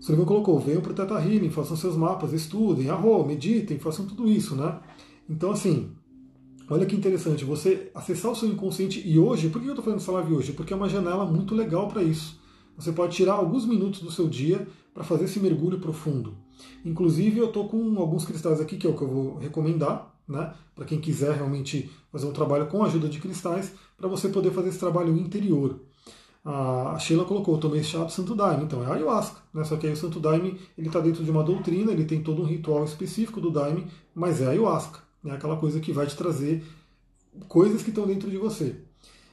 [0.00, 4.26] Sullivan colocou, venham para o Teta Healing, façam seus mapas, estudem, arro, meditem, façam tudo
[4.26, 4.80] isso, né?
[5.28, 5.90] Então, assim,
[6.70, 10.00] olha que interessante, você acessar o seu inconsciente, e hoje, por que eu estou fazendo
[10.00, 10.52] essa live hoje?
[10.52, 12.40] Porque é uma janela muito legal para isso.
[12.76, 16.34] Você pode tirar alguns minutos do seu dia para fazer esse mergulho profundo.
[16.84, 20.54] Inclusive, eu estou com alguns cristais aqui, que é o que eu vou recomendar, né?
[20.74, 24.50] Para quem quiser realmente fazer um trabalho com a ajuda de cristais, para você poder
[24.52, 25.80] fazer esse trabalho interior.
[26.42, 29.62] A Sheila colocou, eu tomei chá do Santo Daime, então é ayahuasca, né?
[29.62, 32.40] só que aí o Santo Daime ele está dentro de uma doutrina, ele tem todo
[32.40, 36.64] um ritual específico do Daime, mas é ayahuasca, é aquela coisa que vai te trazer
[37.48, 38.76] coisas que estão dentro de você.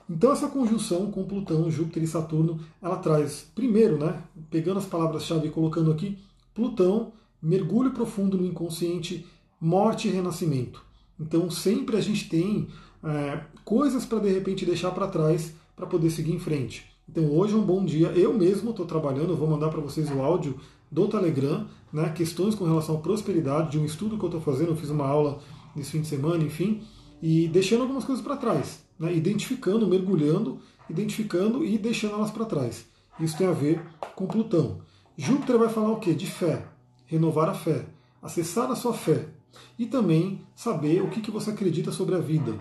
[0.10, 5.48] Então essa conjunção com Plutão, Júpiter e Saturno, ela traz, primeiro, né, pegando as palavras-chave
[5.48, 6.18] e colocando aqui,
[6.54, 7.12] Plutão,
[7.42, 9.26] mergulho profundo no inconsciente,
[9.60, 10.84] morte e renascimento.
[11.20, 12.68] Então sempre a gente tem
[13.04, 16.86] é, coisas para de repente deixar para trás para poder seguir em frente.
[17.10, 18.08] Então hoje é um bom dia.
[18.08, 20.60] Eu mesmo estou trabalhando, vou mandar para vocês o áudio
[20.90, 24.70] do Telegram, né, questões com relação à prosperidade, de um estudo que eu estou fazendo,
[24.70, 25.40] eu fiz uma aula
[25.78, 26.82] nesse fim de semana, enfim,
[27.22, 30.60] e deixando algumas coisas para trás, né, identificando, mergulhando,
[30.90, 32.86] identificando e deixando elas para trás.
[33.20, 33.82] Isso tem a ver
[34.16, 34.80] com Plutão.
[35.18, 36.14] Júpiter vai falar o quê?
[36.14, 36.66] De fé,
[37.06, 37.86] renovar a fé,
[38.22, 39.30] acessar a sua fé
[39.78, 42.54] e também saber o que, que você acredita sobre a vida.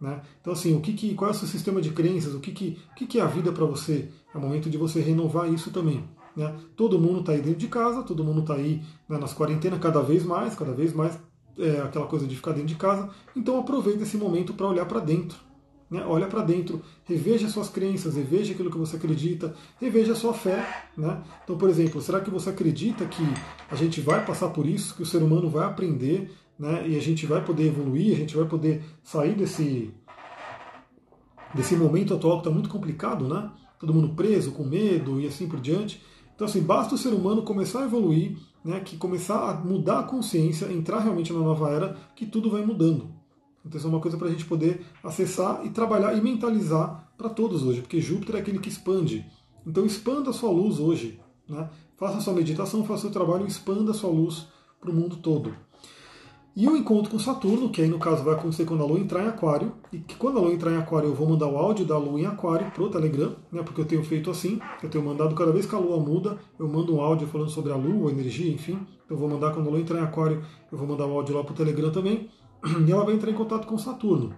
[0.00, 0.20] Né?
[0.40, 2.34] Então, assim, o que, que, qual é o seu sistema de crenças?
[2.34, 4.10] O que, que, o que, que é a vida para você?
[4.34, 6.04] É momento de você renovar isso também.
[6.36, 6.54] Né?
[6.76, 10.02] Todo mundo está aí dentro de casa, todo mundo está aí né, nas quarentenas cada
[10.02, 11.18] vez mais, cada vez mais
[11.58, 13.10] é, aquela coisa de ficar dentro de casa.
[13.34, 15.38] Então aproveita esse momento para olhar para dentro.
[15.90, 16.04] Né?
[16.06, 20.88] Olha para dentro, reveja suas crenças, reveja aquilo que você acredita, reveja sua fé.
[20.96, 21.22] Né?
[21.44, 23.22] Então, por exemplo, será que você acredita que
[23.70, 26.88] a gente vai passar por isso, que o ser humano vai aprender né?
[26.88, 29.92] e a gente vai poder evoluir, a gente vai poder sair desse,
[31.54, 33.50] desse momento atual que está muito complicado, né?
[33.78, 36.02] todo mundo preso, com medo e assim por diante.
[36.34, 40.04] Então, assim, basta o ser humano começar a evoluir, né, que começar a mudar a
[40.04, 43.12] consciência, entrar realmente na nova era, que tudo vai mudando.
[43.64, 47.28] Então, isso é uma coisa para a gente poder acessar e trabalhar e mentalizar para
[47.28, 49.24] todos hoje, porque Júpiter é aquele que expande.
[49.66, 51.20] Então, expanda a sua luz hoje.
[51.48, 51.68] Né?
[51.96, 54.46] Faça a sua meditação, faça o seu trabalho, expanda a sua luz
[54.80, 55.54] para o mundo todo.
[56.56, 59.24] E o encontro com Saturno, que aí no caso vai acontecer quando a Lua entrar
[59.24, 61.84] em Aquário, e que quando a Lua entrar em Aquário eu vou mandar o áudio
[61.84, 65.34] da Lua em Aquário pro Telegram, né, porque eu tenho feito assim, eu tenho mandado
[65.34, 68.12] cada vez que a Lua muda, eu mando um áudio falando sobre a Lua, a
[68.12, 68.78] energia, enfim,
[69.10, 71.42] eu vou mandar quando a Lua entrar em Aquário, eu vou mandar o áudio lá
[71.42, 72.30] pro Telegram também,
[72.86, 74.32] e ela vai entrar em contato com Saturno.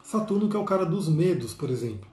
[0.00, 2.08] Saturno que é o cara dos medos, por exemplo.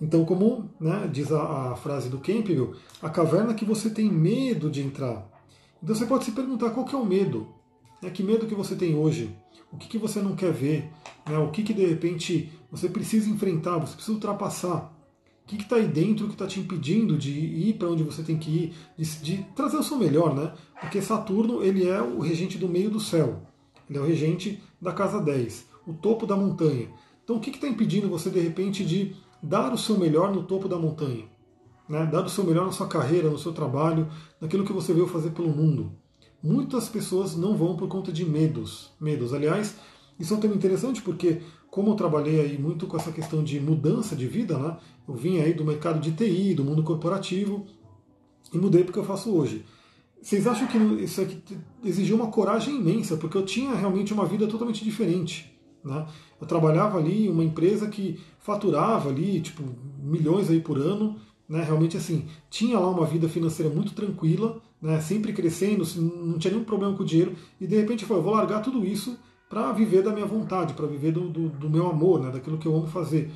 [0.00, 4.70] Então, como né, diz a, a frase do Campbell, a caverna que você tem medo
[4.70, 5.28] de entrar.
[5.82, 7.48] Então você pode se perguntar qual que é o medo.
[8.02, 8.10] Né?
[8.10, 9.34] Que medo que você tem hoje?
[9.70, 10.90] O que, que você não quer ver?
[11.26, 11.38] Né?
[11.38, 14.92] O que, que de repente você precisa enfrentar, você precisa ultrapassar?
[15.44, 18.38] O que está aí dentro que está te impedindo de ir para onde você tem
[18.38, 20.52] que ir, de, de, trazer o seu melhor, né?
[20.80, 23.42] Porque Saturno ele é o regente do meio do céu,
[23.88, 26.88] ele é o regente da casa 10, o topo da montanha.
[27.24, 30.68] Então o que está impedindo você de repente de dar o seu melhor no topo
[30.68, 31.24] da montanha?
[31.88, 32.06] Né?
[32.06, 34.08] Dar o seu melhor na sua carreira, no seu trabalho,
[34.40, 35.92] naquilo que você veio fazer pelo mundo.
[36.42, 38.90] Muitas pessoas não vão por conta de medos.
[39.00, 39.76] Medos, aliás,
[40.18, 41.40] isso é um tema interessante porque,
[41.70, 44.76] como eu trabalhei aí muito com essa questão de mudança de vida, né?
[45.06, 47.66] Eu vim aí do mercado de TI, do mundo corporativo,
[48.52, 49.64] e mudei porque eu faço hoje.
[50.20, 51.42] Vocês acham que isso aqui
[51.84, 55.52] exigiu uma coragem imensa, porque eu tinha realmente uma vida totalmente diferente.
[55.84, 56.06] Né?
[56.40, 59.62] Eu trabalhava ali em uma empresa que faturava ali, tipo,
[60.00, 61.16] milhões aí por ano,
[61.48, 61.62] né?
[61.64, 66.64] realmente assim, tinha lá uma vida financeira muito tranquila, né, sempre crescendo, não tinha nenhum
[66.64, 69.16] problema com o dinheiro, e de repente foi, eu vou largar tudo isso
[69.48, 72.66] para viver da minha vontade, para viver do, do, do, meu amor, né, daquilo que
[72.66, 73.30] eu amo fazer.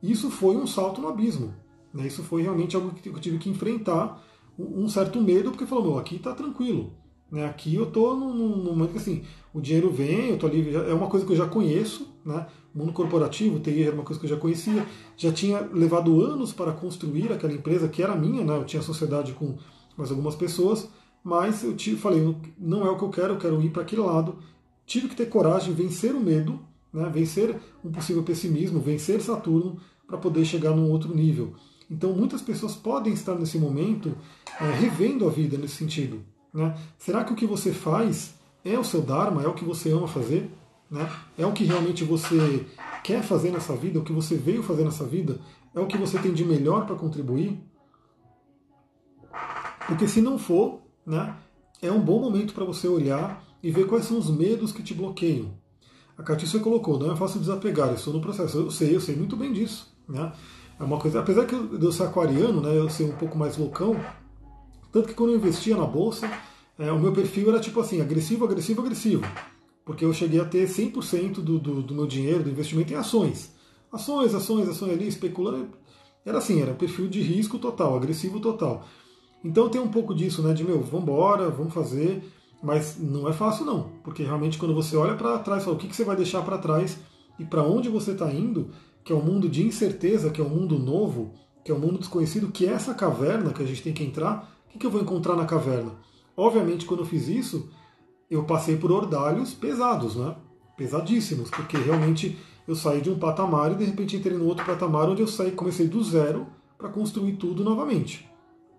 [0.00, 1.52] Isso foi um salto no abismo.
[1.92, 4.22] Né, isso foi realmente algo que eu tive que enfrentar,
[4.56, 6.92] um certo medo, porque falou, meu, aqui está tranquilo.
[7.30, 10.94] Né, aqui eu estou num, momento que assim, o dinheiro vem, eu estou ali, é
[10.94, 14.30] uma coisa que eu já conheço, né, mundo corporativo, TI era uma coisa que eu
[14.30, 14.86] já conhecia,
[15.16, 19.32] já tinha levado anos para construir aquela empresa que era minha, né, eu tinha sociedade
[19.32, 19.56] com
[19.96, 20.88] mais algumas pessoas,
[21.22, 24.02] mas eu tive, falei, não é o que eu quero, eu quero ir para aquele
[24.02, 24.38] lado.
[24.86, 26.60] Tive que ter coragem, vencer o medo,
[26.92, 31.54] né, vencer um possível pessimismo, vencer Saturno para poder chegar num outro nível.
[31.90, 34.14] Então muitas pessoas podem estar nesse momento
[34.60, 36.20] é, revendo a vida nesse sentido.
[36.52, 36.76] Né?
[36.98, 38.34] Será que o que você faz
[38.64, 40.50] é o seu Dharma, é o que você ama fazer?
[40.90, 41.10] Né?
[41.36, 42.64] É o que realmente você
[43.02, 45.38] quer fazer nessa vida, o que você veio fazer nessa vida?
[45.74, 47.58] É o que você tem de melhor para contribuir?
[49.86, 51.36] Porque se não for, né,
[51.82, 54.94] é um bom momento para você olhar e ver quais são os medos que te
[54.94, 55.52] bloqueiam.
[56.16, 58.58] A Catícia colocou, não é fácil desapegar, eu estou no processo.
[58.58, 59.92] Eu sei, eu sei muito bem disso.
[60.08, 60.32] Né?
[60.78, 63.56] É uma coisa, apesar que eu, eu ser aquariano, né, eu ser um pouco mais
[63.56, 63.96] loucão,
[64.92, 66.30] tanto que quando eu investia na bolsa,
[66.78, 69.24] é, o meu perfil era tipo assim, agressivo, agressivo, agressivo.
[69.84, 73.52] Porque eu cheguei a ter 100% do, do, do meu dinheiro, do investimento em ações.
[73.92, 75.68] Ações, ações, ações ali, especulando.
[76.24, 78.86] Era assim, era perfil de risco total, agressivo total.
[79.44, 80.54] Então tem um pouco disso, né?
[80.54, 82.24] De meu, vamos embora, vamos fazer.
[82.62, 85.86] Mas não é fácil não, porque realmente quando você olha para trás, fala, o que,
[85.86, 86.98] que você vai deixar para trás
[87.38, 88.70] e para onde você está indo,
[89.04, 91.98] que é um mundo de incerteza, que é um mundo novo, que é um mundo
[91.98, 94.90] desconhecido, que é essa caverna que a gente tem que entrar, o que, que eu
[94.90, 95.92] vou encontrar na caverna?
[96.34, 97.68] Obviamente, quando eu fiz isso,
[98.30, 100.34] eu passei por ordalhos pesados, né?
[100.74, 105.06] Pesadíssimos, porque realmente eu saí de um patamar e de repente entrei no outro patamar
[105.08, 106.46] onde eu saí, comecei do zero
[106.78, 108.26] para construir tudo novamente.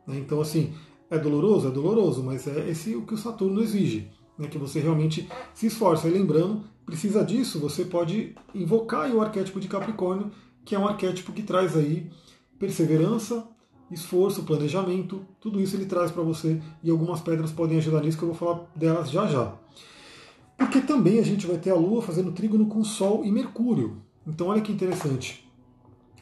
[0.07, 0.17] Né?
[0.19, 0.73] Então, assim,
[1.09, 1.67] é doloroso?
[1.67, 4.47] É doloroso, mas é esse o que o Saturno exige, né?
[4.47, 6.07] que você realmente se esforça.
[6.07, 10.31] E lembrando, precisa disso, você pode invocar o arquétipo de Capricórnio,
[10.63, 12.09] que é um arquétipo que traz aí
[12.57, 13.47] perseverança,
[13.91, 18.23] esforço, planejamento, tudo isso ele traz para você e algumas pedras podem ajudar nisso, que
[18.23, 19.53] eu vou falar delas já já.
[20.57, 24.01] Porque também a gente vai ter a Lua fazendo trígono com Sol e Mercúrio.
[24.25, 25.45] Então olha que interessante.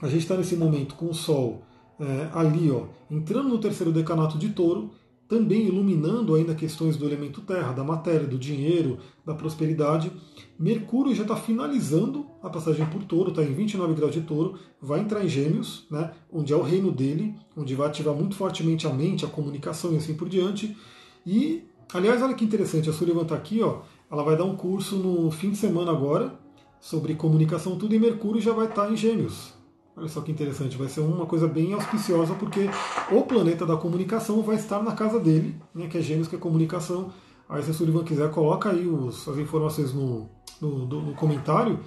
[0.01, 1.61] A gente está nesse momento com o Sol
[1.99, 4.91] é, ali, ó, entrando no terceiro decanato de touro,
[5.27, 10.11] também iluminando ainda questões do elemento terra, da matéria, do dinheiro, da prosperidade.
[10.59, 14.99] Mercúrio já está finalizando a passagem por touro, está em 29 graus de touro, vai
[14.99, 18.93] entrar em gêmeos, né, onde é o reino dele, onde vai ativar muito fortemente a
[18.93, 20.77] mente, a comunicação e assim por diante.
[21.25, 21.63] E,
[21.93, 23.81] aliás, olha que interessante, a Sullivan está aqui, ó,
[24.11, 26.37] ela vai dar um curso no fim de semana agora
[26.79, 29.62] sobre comunicação, tudo, e Mercúrio já vai estar tá em gêmeos.
[29.95, 32.67] Olha só que interessante, vai ser uma coisa bem auspiciosa, porque
[33.11, 36.39] o planeta da comunicação vai estar na casa dele, né, que é Gêmeos, que é
[36.39, 37.11] comunicação.
[37.47, 40.27] Aí, se a Sullivan quiser, coloca aí os, as informações no,
[40.59, 41.79] no, no, comentário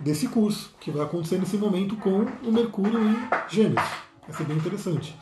[0.00, 3.16] desse curso, que vai acontecer nesse momento com o Mercúrio em
[3.48, 3.86] Gêmeos.
[4.26, 5.16] Vai ser bem interessante.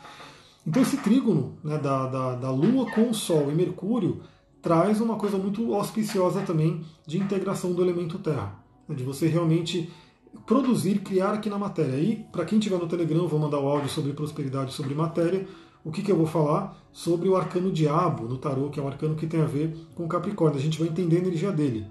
[0.65, 4.23] Então, esse trígono né, da, da, da Lua com o Sol e Mercúrio
[4.59, 9.91] traz uma coisa muito auspiciosa também de integração do elemento Terra, né, de você realmente
[10.45, 11.97] produzir, criar aqui na matéria.
[11.97, 15.47] E para quem estiver no Telegram, vou mandar o áudio sobre prosperidade, sobre matéria.
[15.83, 16.77] O que, que eu vou falar?
[16.91, 20.07] Sobre o arcano diabo no tarô, que é um arcano que tem a ver com
[20.07, 20.59] Capricórnio.
[20.59, 21.85] A gente vai entender a energia dele.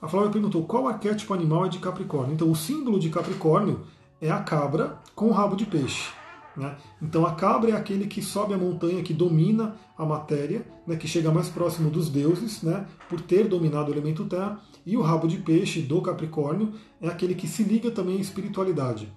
[0.00, 2.34] A Flávia perguntou qual arquétipo animal é de Capricórnio.
[2.34, 3.80] Então, o símbolo de Capricórnio
[4.20, 6.12] é a cabra com o rabo de peixe.
[6.56, 6.76] Né?
[7.02, 10.96] Então, a cabra é aquele que sobe a montanha, que domina a matéria, né?
[10.96, 12.86] que chega mais próximo dos deuses, né?
[13.08, 14.60] por ter dominado o elemento terra.
[14.86, 19.10] E o rabo de peixe do Capricórnio é aquele que se liga também à espiritualidade,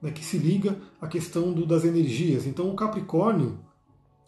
[0.00, 2.46] né, que se liga à questão do, das energias.
[2.46, 3.58] Então o Capricórnio,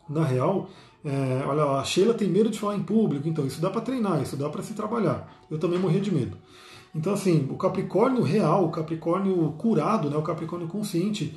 [0.08, 0.68] na real,
[1.02, 4.22] é, olha, a Sheila tem medo de falar em público, então isso dá para treinar,
[4.22, 5.42] isso dá para se trabalhar.
[5.50, 6.36] Eu também morria de medo.
[6.94, 11.34] Então, assim, o Capricórnio real, o Capricórnio curado, né, o Capricórnio consciente,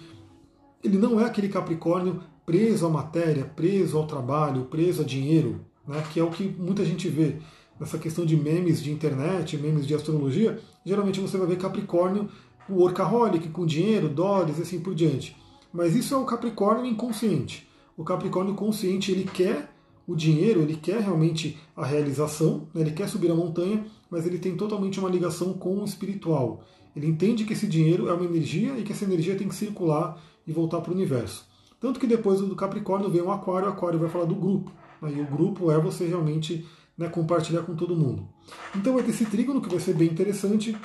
[0.86, 6.04] ele não é aquele Capricórnio preso à matéria, preso ao trabalho, preso a dinheiro, né,
[6.14, 7.38] que é o que muita gente vê
[7.80, 12.30] nessa questão de memes de internet, memes de astrologia, geralmente você vai ver Capricórnio,
[12.70, 15.36] o workaholic, com dinheiro, dólares e assim por diante.
[15.74, 17.68] Mas isso é o Capricórnio inconsciente.
[17.98, 19.70] O Capricórnio consciente, ele quer
[20.08, 22.82] o dinheiro, ele quer realmente a realização, né?
[22.82, 26.64] ele quer subir a montanha, mas ele tem totalmente uma ligação com o espiritual.
[26.96, 30.22] Ele entende que esse dinheiro é uma energia e que essa energia tem que circular
[30.46, 31.48] e voltar para o universo.
[31.80, 34.72] Tanto que depois do Capricórnio vem o Aquário, o Aquário vai falar do grupo.
[35.02, 35.14] Né?
[35.18, 36.66] E o grupo é você realmente
[36.98, 38.28] né, compartilhar com todo mundo.
[38.76, 40.76] Então vai ter esse trígono que vai ser bem interessante.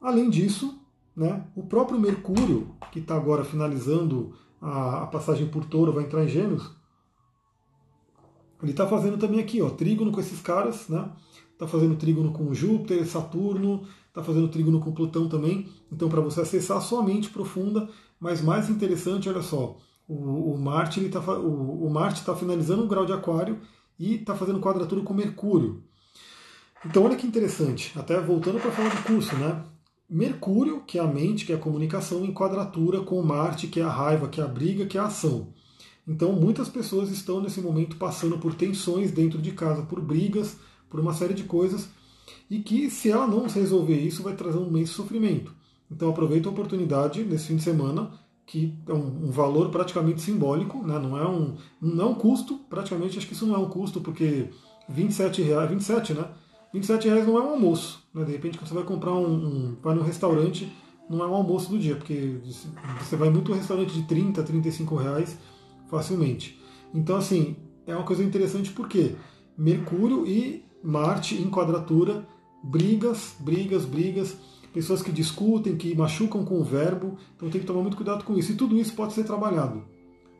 [0.00, 0.78] Além disso,
[1.16, 6.24] né, o próprio Mercúrio, que está agora finalizando a, a, passagem por touro, vai entrar
[6.24, 6.70] em gêmeos,
[8.62, 11.10] ele está fazendo também aqui, ó, trígono com esses caras, né?
[11.52, 15.68] Está fazendo trígono com Júpiter, Saturno, está fazendo trígono com Plutão também.
[15.90, 17.88] Então, para você acessar a sua mente profunda,
[18.20, 22.88] mas mais interessante, olha só, o, o Marte está o, o Marte tá finalizando um
[22.88, 23.60] grau de Aquário
[23.98, 25.82] e está fazendo quadratura com Mercúrio.
[26.84, 29.64] Então olha que interessante, até voltando para falar do curso, né?
[30.08, 33.82] Mercúrio, que é a mente, que é a comunicação, em quadratura com Marte, que é
[33.84, 35.54] a raiva, que é a briga, que é a ação.
[36.06, 40.56] Então muitas pessoas estão nesse momento passando por tensões dentro de casa, por brigas,
[40.88, 41.88] por uma série de coisas,
[42.50, 45.54] e que se ela não resolver isso, vai trazer um imenso sofrimento.
[45.90, 48.10] Então aproveita a oportunidade nesse fim de semana
[48.46, 50.98] que é um, um, valor praticamente simbólico, né?
[50.98, 54.50] não, é um, não é custo, praticamente acho que isso não é um custo, porque
[54.88, 56.24] 27 reais, 27, né?
[56.74, 58.02] 27 reais não é um almoço.
[58.12, 58.24] Né?
[58.24, 60.68] De repente, quando você vai comprar um, um vai no restaurante,
[61.08, 62.40] não é um almoço do dia, porque
[62.98, 65.38] você vai muito restaurante de 30, 35 reais
[65.88, 66.60] facilmente.
[66.92, 69.14] Então, assim, é uma coisa interessante porque
[69.56, 72.26] Mercúrio e Marte em quadratura
[72.64, 74.36] brigas, brigas, brigas,
[74.72, 78.36] pessoas que discutem, que machucam com o verbo, então tem que tomar muito cuidado com
[78.36, 78.52] isso.
[78.52, 79.82] E tudo isso pode ser trabalhado.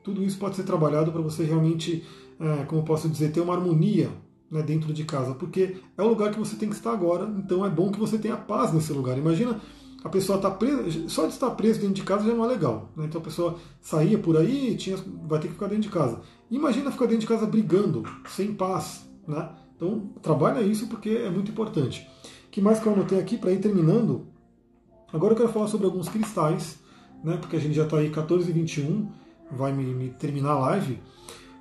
[0.02, 2.04] Tudo isso pode ser trabalhado para você realmente,
[2.38, 4.10] é, como posso dizer, ter uma harmonia
[4.50, 7.64] né, dentro de casa, porque é o lugar que você tem que estar agora, então
[7.64, 9.16] é bom que você tenha paz nesse lugar.
[9.16, 9.60] Imagina
[10.02, 12.90] a pessoa está presa, só de estar preso dentro de casa já não é legal.
[12.96, 13.04] Né?
[13.06, 14.96] Então a pessoa saía por aí tinha,
[15.28, 16.20] vai ter que ficar dentro de casa.
[16.50, 19.06] Imagina ficar dentro de casa brigando, sem paz.
[19.28, 19.48] Né?
[19.76, 22.08] Então trabalha isso porque é muito importante.
[22.50, 24.26] Que mais que eu anotei aqui para ir terminando?
[25.12, 26.78] Agora eu quero falar sobre alguns cristais,
[27.22, 27.36] né?
[27.36, 29.08] porque a gente já está aí 14 e 21,
[29.52, 31.00] vai me, me terminar a live.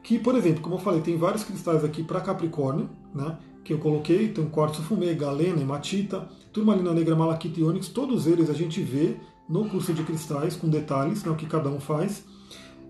[0.04, 3.38] Que, por exemplo, como eu falei, tem vários cristais aqui para Capricórnio, né?
[3.64, 8.50] que eu coloquei, tem quartzo fumê, galena, hematita, turmalina negra, malaquita e ônix, todos eles
[8.50, 9.16] a gente vê
[9.48, 12.24] no curso de cristais, com detalhes, né, o que cada um faz.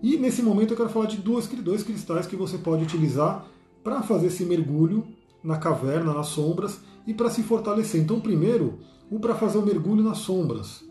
[0.02, 3.46] E nesse momento eu quero falar de duas, dois cristais que você pode utilizar
[3.84, 5.06] para fazer esse mergulho
[5.44, 6.80] na caverna, nas sombras
[7.10, 8.00] e para se fortalecer.
[8.00, 8.78] Então, primeiro,
[9.10, 10.84] o para fazer o mergulho nas sombras.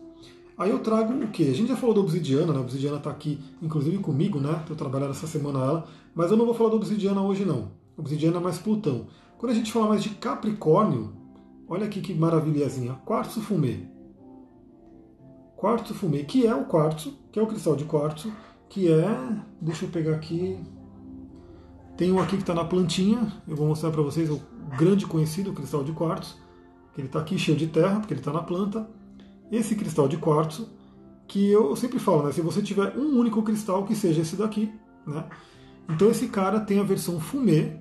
[0.56, 1.48] Aí eu trago o que?
[1.48, 2.58] A gente já falou da obsidiana, né?
[2.58, 4.58] A obsidiana está aqui, inclusive comigo, né?
[4.60, 7.70] Estou trabalhando essa semana ela, mas eu não vou falar da obsidiana hoje não.
[7.96, 9.06] Obsidiana é mais Plutão.
[9.38, 11.14] Quando a gente fala mais de Capricórnio,
[11.66, 13.78] olha aqui que maravilhazinha, quartzo fumê.
[15.56, 18.30] Quartzo fumê, que é o quartzo, que é o cristal de quartzo,
[18.68, 19.08] que é,
[19.58, 20.58] deixa eu pegar aqui,
[21.96, 24.40] tem um aqui que está na plantinha, eu vou mostrar para vocês o
[24.76, 26.36] grande conhecido cristal de quartzo,
[26.94, 28.88] que ele está aqui cheio de terra, porque ele está na planta.
[29.50, 30.68] Esse cristal de quartzo,
[31.26, 34.72] que eu sempre falo, né, se você tiver um único cristal, que seja esse daqui,
[35.06, 35.24] né?
[35.88, 37.76] Então esse cara tem a versão fumê,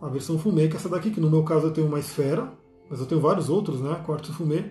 [0.00, 2.52] a versão fumê, que é essa daqui, que no meu caso eu tenho uma esfera,
[2.88, 4.00] mas eu tenho vários outros, né?
[4.06, 4.70] Quartzo fumê.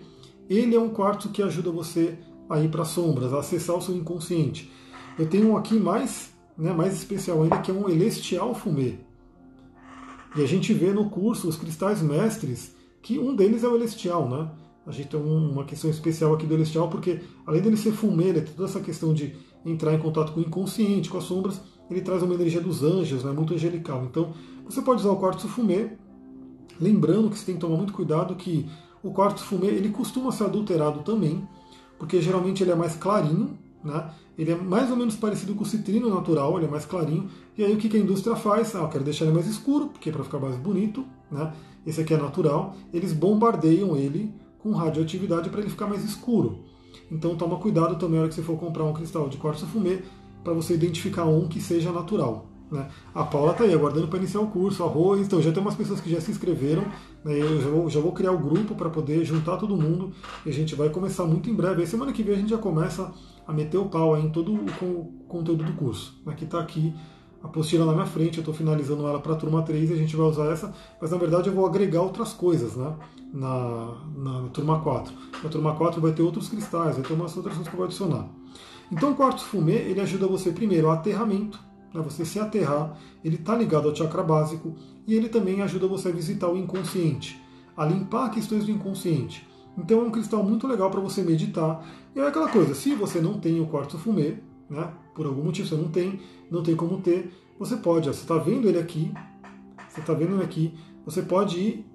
[0.49, 2.17] Ele é um quartzo que ajuda você
[2.49, 4.71] a ir para as sombras, a acessar o seu inconsciente.
[5.17, 8.99] Eu tenho um aqui mais, né, mais especial ainda, que é um celestial fumê.
[10.35, 14.29] E a gente vê no curso os cristais mestres, que um deles é o celestial,
[14.29, 14.49] né?
[14.85, 18.67] A gente tem uma questão especial aqui do celestial, porque além dele ser tem toda
[18.67, 21.61] essa questão de entrar em contato com o inconsciente, com as sombras,
[21.91, 24.05] ele traz uma energia dos anjos, né, muito angelical.
[24.05, 24.33] Então,
[24.65, 25.91] você pode usar o quartzo fumê,
[26.79, 28.65] lembrando que você tem que tomar muito cuidado que
[29.03, 31.47] o quartzo fumê ele costuma ser adulterado também,
[31.97, 34.09] porque geralmente ele é mais clarinho, né?
[34.37, 37.29] Ele é mais ou menos parecido com o citrino natural, ele é mais clarinho.
[37.57, 38.75] E aí o que a indústria faz?
[38.75, 41.53] Ah, eu quero deixar ele mais escuro, porque é para ficar mais bonito, né?
[41.85, 42.75] Esse aqui é natural.
[42.93, 46.59] Eles bombardeiam ele com radioatividade para ele ficar mais escuro.
[47.11, 49.99] Então toma cuidado também na hora que você for comprar um cristal de quartzo fumê,
[50.43, 52.45] para você identificar um que seja natural.
[52.71, 52.87] Né?
[53.13, 55.21] A Paula está aí aguardando para iniciar o curso, arroz.
[55.21, 56.83] Então já tem umas pessoas que já se inscreveram.
[57.23, 57.41] Né?
[57.41, 60.11] Eu já vou, já vou criar o grupo para poder juntar todo mundo.
[60.45, 61.81] E a gente vai começar muito em breve.
[61.81, 63.11] Aí semana que vem a gente já começa
[63.49, 66.21] a meter o pau em todo o conteúdo do curso.
[66.27, 66.93] Aqui está aqui
[67.41, 69.95] a apostila na minha frente, eu estou finalizando ela para a turma 3 e a
[69.95, 70.71] gente vai usar essa,
[71.01, 72.93] mas na verdade eu vou agregar outras coisas né,
[73.33, 75.11] na, na, turma 4.
[75.43, 77.85] Na turma 4 vai ter outros cristais, vai ter umas outras coisas que eu vou
[77.87, 78.27] adicionar.
[78.91, 81.59] Então o quartzo fumê ele ajuda você primeiro ao aterramento,
[81.91, 84.75] né, você se aterrar, ele está ligado ao chakra básico
[85.07, 87.41] e ele também ajuda você a visitar o inconsciente,
[87.75, 89.49] a limpar questões do inconsciente.
[89.79, 91.83] Então é um cristal muito legal para você meditar.
[92.15, 94.37] E é aquela coisa, se você não tem o quartzo fumê,
[94.69, 98.21] né, por algum motivo você não tem, não tem como ter, você pode, ó, você
[98.21, 99.11] está vendo ele aqui,
[99.87, 100.73] você está vendo ele aqui,
[101.05, 101.85] você pode ir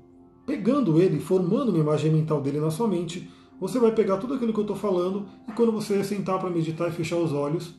[0.47, 4.53] pegando ele, formando uma imagem mental dele na sua mente, você vai pegar tudo aquilo
[4.53, 7.75] que eu estou falando e quando você sentar para meditar e fechar os olhos,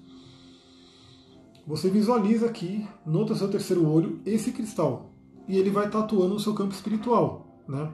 [1.68, 5.12] você visualiza aqui, no seu terceiro olho, esse cristal.
[5.48, 7.64] E ele vai estar atuando no seu campo espiritual.
[7.68, 7.92] Né?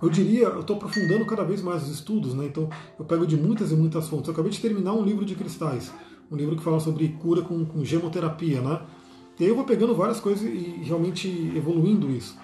[0.00, 2.46] Eu diria, eu estou aprofundando cada vez mais os estudos, né?
[2.46, 4.28] então eu pego de muitas e muitas fontes.
[4.28, 5.92] Eu acabei de terminar um livro de cristais,
[6.30, 8.60] um livro que fala sobre cura com, com gemoterapia.
[8.60, 8.80] Né?
[9.38, 12.36] E aí eu vou pegando várias coisas e realmente evoluindo isso.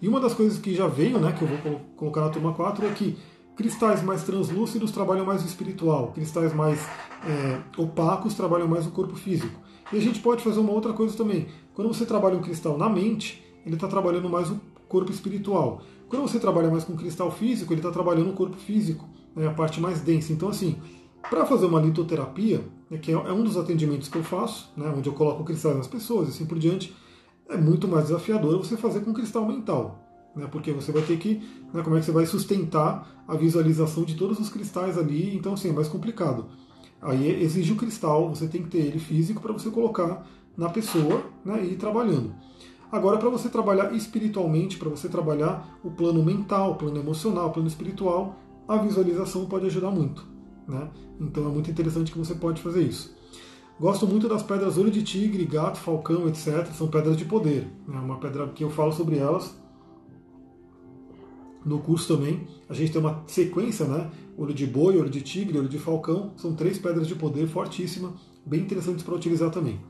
[0.00, 2.86] E uma das coisas que já veio, né, que eu vou colocar na turma 4,
[2.86, 3.16] é que
[3.54, 6.80] Cristais mais translúcidos trabalham mais o espiritual, cristais mais
[7.26, 9.60] é, opacos trabalham mais o corpo físico.
[9.92, 11.46] E a gente pode fazer uma outra coisa também.
[11.74, 14.58] Quando você trabalha um cristal na mente, ele está trabalhando mais o
[14.88, 15.82] corpo espiritual.
[16.12, 19.50] Quando você trabalha mais com cristal físico, ele está trabalhando o corpo físico, né, a
[19.50, 20.30] parte mais densa.
[20.30, 20.76] Então, assim,
[21.30, 24.92] para fazer uma litoterapia, né, que é, é um dos atendimentos que eu faço, né,
[24.94, 26.94] onde eu coloco cristais nas pessoas e assim por diante,
[27.48, 30.02] é muito mais desafiador você fazer com cristal mental
[30.36, 31.42] né, porque você vai ter que,
[31.72, 35.54] né, como é que você vai sustentar a visualização de todos os cristais ali, então
[35.54, 36.46] assim, é mais complicado.
[37.00, 41.24] Aí exige o cristal, você tem que ter ele físico para você colocar na pessoa
[41.42, 42.34] né, e ir trabalhando.
[42.92, 47.50] Agora, para você trabalhar espiritualmente, para você trabalhar o plano mental, o plano emocional, o
[47.50, 48.36] plano espiritual,
[48.68, 50.26] a visualização pode ajudar muito.
[50.68, 50.90] Né?
[51.18, 53.16] Então é muito interessante que você pode fazer isso.
[53.80, 56.66] Gosto muito das pedras olho de tigre, gato, falcão, etc.
[56.74, 57.66] São pedras de poder.
[57.88, 59.56] É uma pedra que eu falo sobre elas
[61.64, 62.46] no curso também.
[62.68, 64.10] A gente tem uma sequência, né?
[64.36, 66.32] Olho de boi, olho de tigre, olho de falcão.
[66.36, 68.12] São três pedras de poder fortíssima,
[68.44, 69.80] bem interessantes para utilizar também.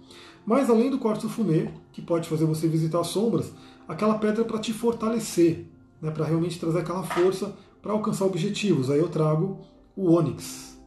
[0.45, 3.53] Mas além do quartzo fumê, que pode fazer você visitar sombras,
[3.86, 5.66] aquela pedra é para te fortalecer,
[6.01, 6.11] né?
[6.11, 8.90] para realmente trazer aquela força para alcançar objetivos.
[8.90, 9.61] Aí eu trago
[9.97, 10.80] o ônix,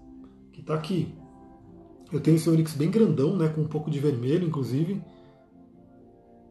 [0.51, 1.13] que está aqui.
[2.11, 3.47] Eu tenho esse ônix bem grandão, né?
[3.47, 5.01] com um pouco de vermelho, inclusive.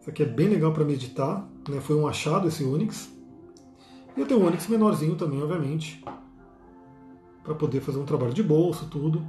[0.01, 1.49] Isso aqui é bem legal para meditar.
[1.69, 1.81] Né?
[1.81, 3.11] Foi um achado esse ônix.
[4.17, 6.05] E eu tenho um ônix menorzinho também, obviamente,
[7.43, 9.27] para poder fazer um trabalho de bolso, tudo.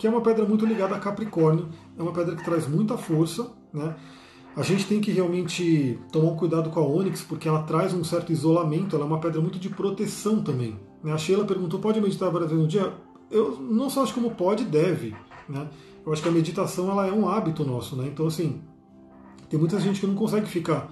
[0.00, 3.52] Que é uma pedra muito ligada a Capricórnio, é uma pedra que traz muita força,
[3.70, 3.94] né?
[4.56, 8.32] A gente tem que realmente tomar cuidado com a ônix, porque ela traz um certo
[8.32, 10.76] isolamento, ela é uma pedra muito de proteção também.
[11.04, 11.12] Né?
[11.12, 12.92] A Sheila perguntou, pode meditar várias vezes no dia?
[13.30, 15.14] Eu não só acho como pode, deve.
[15.46, 15.68] Né?
[16.04, 18.08] Eu acho que a meditação ela é um hábito nosso, né?
[18.12, 18.60] Então, assim,
[19.48, 20.90] tem muita gente que não consegue ficar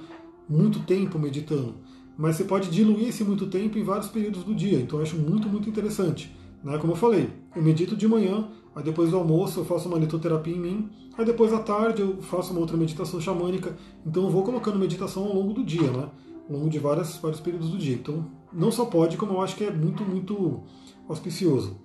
[0.48, 1.74] muito tempo meditando
[2.18, 4.80] mas você pode diluir esse muito tempo em vários períodos do dia.
[4.80, 6.36] Então eu acho muito, muito interessante.
[6.64, 6.76] Né?
[6.76, 8.48] Como eu falei, eu medito de manhã,
[8.78, 12.22] aí depois do almoço eu faço uma litoterapia em mim, aí depois à tarde eu
[12.22, 13.76] faço uma outra meditação xamânica.
[14.06, 16.08] Então eu vou colocando meditação ao longo do dia, né?
[16.48, 17.96] ao longo de várias, vários períodos do dia.
[17.96, 20.62] Então não só pode, como eu acho que é muito, muito
[21.08, 21.76] auspicioso.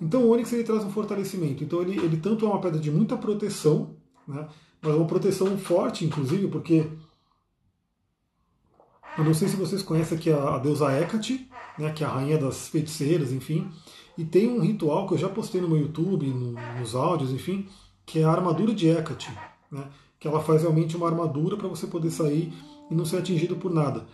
[0.00, 1.62] Então o Onyx ele traz um fortalecimento.
[1.62, 3.94] Então ele, ele tanto é uma pedra de muita proteção,
[4.26, 4.48] né?
[4.80, 6.88] mas uma proteção forte, inclusive, porque
[9.18, 11.46] eu não sei se vocês conhecem aqui a, a deusa Hecate,
[11.78, 13.70] né, que é a rainha das feiticeiras, enfim.
[14.16, 17.66] E tem um ritual que eu já postei no meu YouTube, no, nos áudios, enfim,
[18.04, 19.30] que é a armadura de Hecate.
[19.70, 19.84] Né,
[20.20, 22.52] que ela faz realmente uma armadura para você poder sair
[22.90, 24.06] e não ser atingido por nada.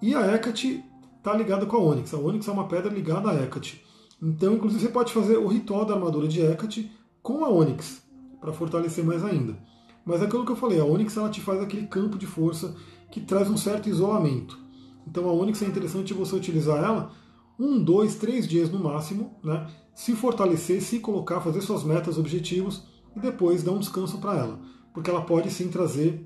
[0.00, 0.84] E a Hecate
[1.16, 2.14] está ligada com a Onyx.
[2.14, 3.84] A Onyx é uma pedra ligada a Hecate.
[4.22, 6.90] Então, inclusive, você pode fazer o ritual da armadura de Hecate
[7.22, 8.02] com a Onyx,
[8.40, 9.58] para fortalecer mais ainda.
[10.04, 12.74] Mas é aquilo que eu falei, a Onyx ela te faz aquele campo de força
[13.10, 14.58] que traz um certo isolamento.
[15.06, 17.10] Então a Onyx é interessante você utilizar ela
[17.58, 19.66] um, dois, três dias no máximo, né?
[19.94, 22.84] se fortalecer, se colocar, fazer suas metas, objetivos
[23.16, 24.60] e depois dar um descanso para ela,
[24.94, 26.24] porque ela pode sim trazer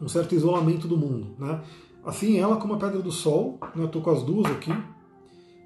[0.00, 1.34] um certo isolamento do mundo.
[1.38, 1.60] Né?
[2.04, 3.84] Assim, ela como a pedra do sol, né?
[3.84, 4.72] estou com as duas aqui,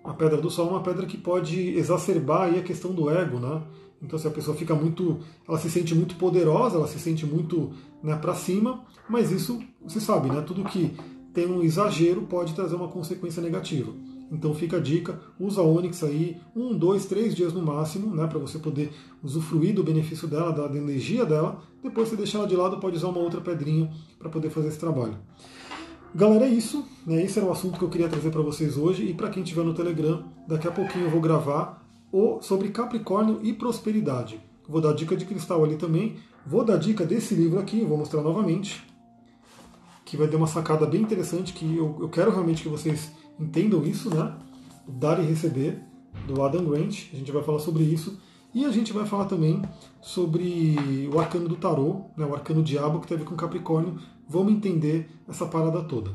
[0.06, 3.38] a pedra do sol é uma pedra que pode exacerbar aí a questão do ego,
[3.38, 3.62] né?
[4.00, 5.18] Então, se a pessoa fica muito,
[5.48, 7.72] ela se sente muito poderosa, ela se sente muito
[8.02, 10.42] né, para cima, mas isso, você sabe, né?
[10.42, 10.94] Tudo que
[11.34, 13.92] tem um exagero pode trazer uma consequência negativa.
[14.30, 18.26] Então fica a dica, usa a Onix aí um, dois, três dias no máximo, né,
[18.26, 21.62] para você poder usufruir do benefício dela, da, da energia dela.
[21.82, 24.78] Depois você deixa ela de lado, pode usar uma outra pedrinha para poder fazer esse
[24.78, 25.16] trabalho.
[26.14, 26.84] Galera, é isso.
[27.06, 29.04] Né, esse era o assunto que eu queria trazer para vocês hoje.
[29.04, 33.40] E para quem estiver no Telegram, daqui a pouquinho eu vou gravar ou sobre Capricórnio
[33.42, 34.40] e prosperidade.
[34.68, 36.16] Vou dar dica de cristal ali também.
[36.44, 38.84] Vou dar dica desse livro aqui, vou mostrar novamente,
[40.04, 43.84] que vai ter uma sacada bem interessante, que eu, eu quero realmente que vocês entendam
[43.84, 44.34] isso, né?
[44.86, 45.82] Dar e receber,
[46.26, 47.08] do Adam Grant.
[47.12, 48.18] A gente vai falar sobre isso.
[48.54, 49.60] E a gente vai falar também
[50.00, 50.76] sobre
[51.12, 53.98] o arcano do tarô, né, o arcano diabo que teve com Capricórnio.
[54.28, 56.10] Vamos entender essa parada toda.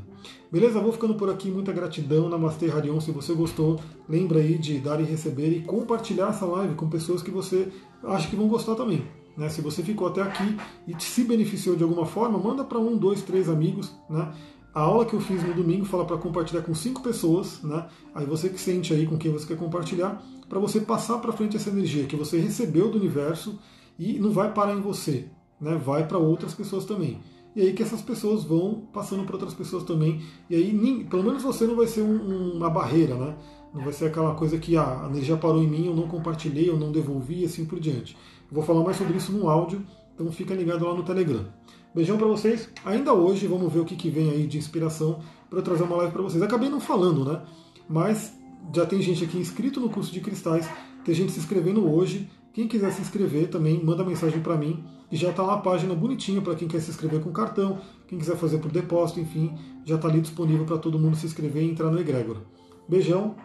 [0.51, 0.79] Beleza?
[0.79, 1.49] Vou ficando por aqui.
[1.49, 2.27] Muita gratidão.
[2.27, 2.99] Namastê, Radion.
[2.99, 7.21] Se você gostou, lembra aí de dar e receber e compartilhar essa live com pessoas
[7.21, 7.71] que você
[8.03, 9.05] acha que vão gostar também.
[9.37, 9.47] Né?
[9.47, 10.57] Se você ficou até aqui
[10.87, 13.93] e se beneficiou de alguma forma, manda para um, dois, três amigos.
[14.09, 14.33] Né?
[14.73, 17.61] A aula que eu fiz no domingo fala para compartilhar com cinco pessoas.
[17.63, 17.85] Né?
[18.15, 21.57] Aí você que sente aí com quem você quer compartilhar, para você passar para frente
[21.57, 23.59] essa energia que você recebeu do universo
[23.99, 25.27] e não vai parar em você,
[25.59, 25.75] né?
[25.75, 27.19] vai para outras pessoas também
[27.55, 31.23] e aí que essas pessoas vão passando para outras pessoas também, e aí nem, pelo
[31.23, 33.35] menos você não vai ser um, uma barreira, né?
[33.73, 36.69] Não vai ser aquela coisa que ah, a energia parou em mim, eu não compartilhei,
[36.69, 38.17] eu não devolvi e assim por diante.
[38.49, 41.45] Eu vou falar mais sobre isso no áudio, então fica ligado lá no Telegram.
[41.93, 42.69] Beijão para vocês.
[42.85, 45.19] Ainda hoje, vamos ver o que, que vem aí de inspiração
[45.49, 46.41] para trazer uma live para vocês.
[46.41, 47.41] Acabei não falando, né?
[47.89, 48.33] Mas
[48.73, 50.69] já tem gente aqui inscrito no curso de cristais,
[51.03, 52.29] tem gente se inscrevendo hoje.
[52.53, 54.83] Quem quiser se inscrever também, manda mensagem para mim.
[55.11, 58.17] E já está lá a página bonitinha para quem quer se inscrever com cartão, quem
[58.17, 61.69] quiser fazer por depósito, enfim, já está ali disponível para todo mundo se inscrever e
[61.69, 62.39] entrar no Egrégora.
[62.87, 63.35] Beijão,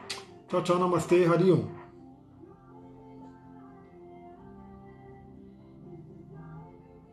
[0.49, 1.65] tchau, tchau, namastê, Harion.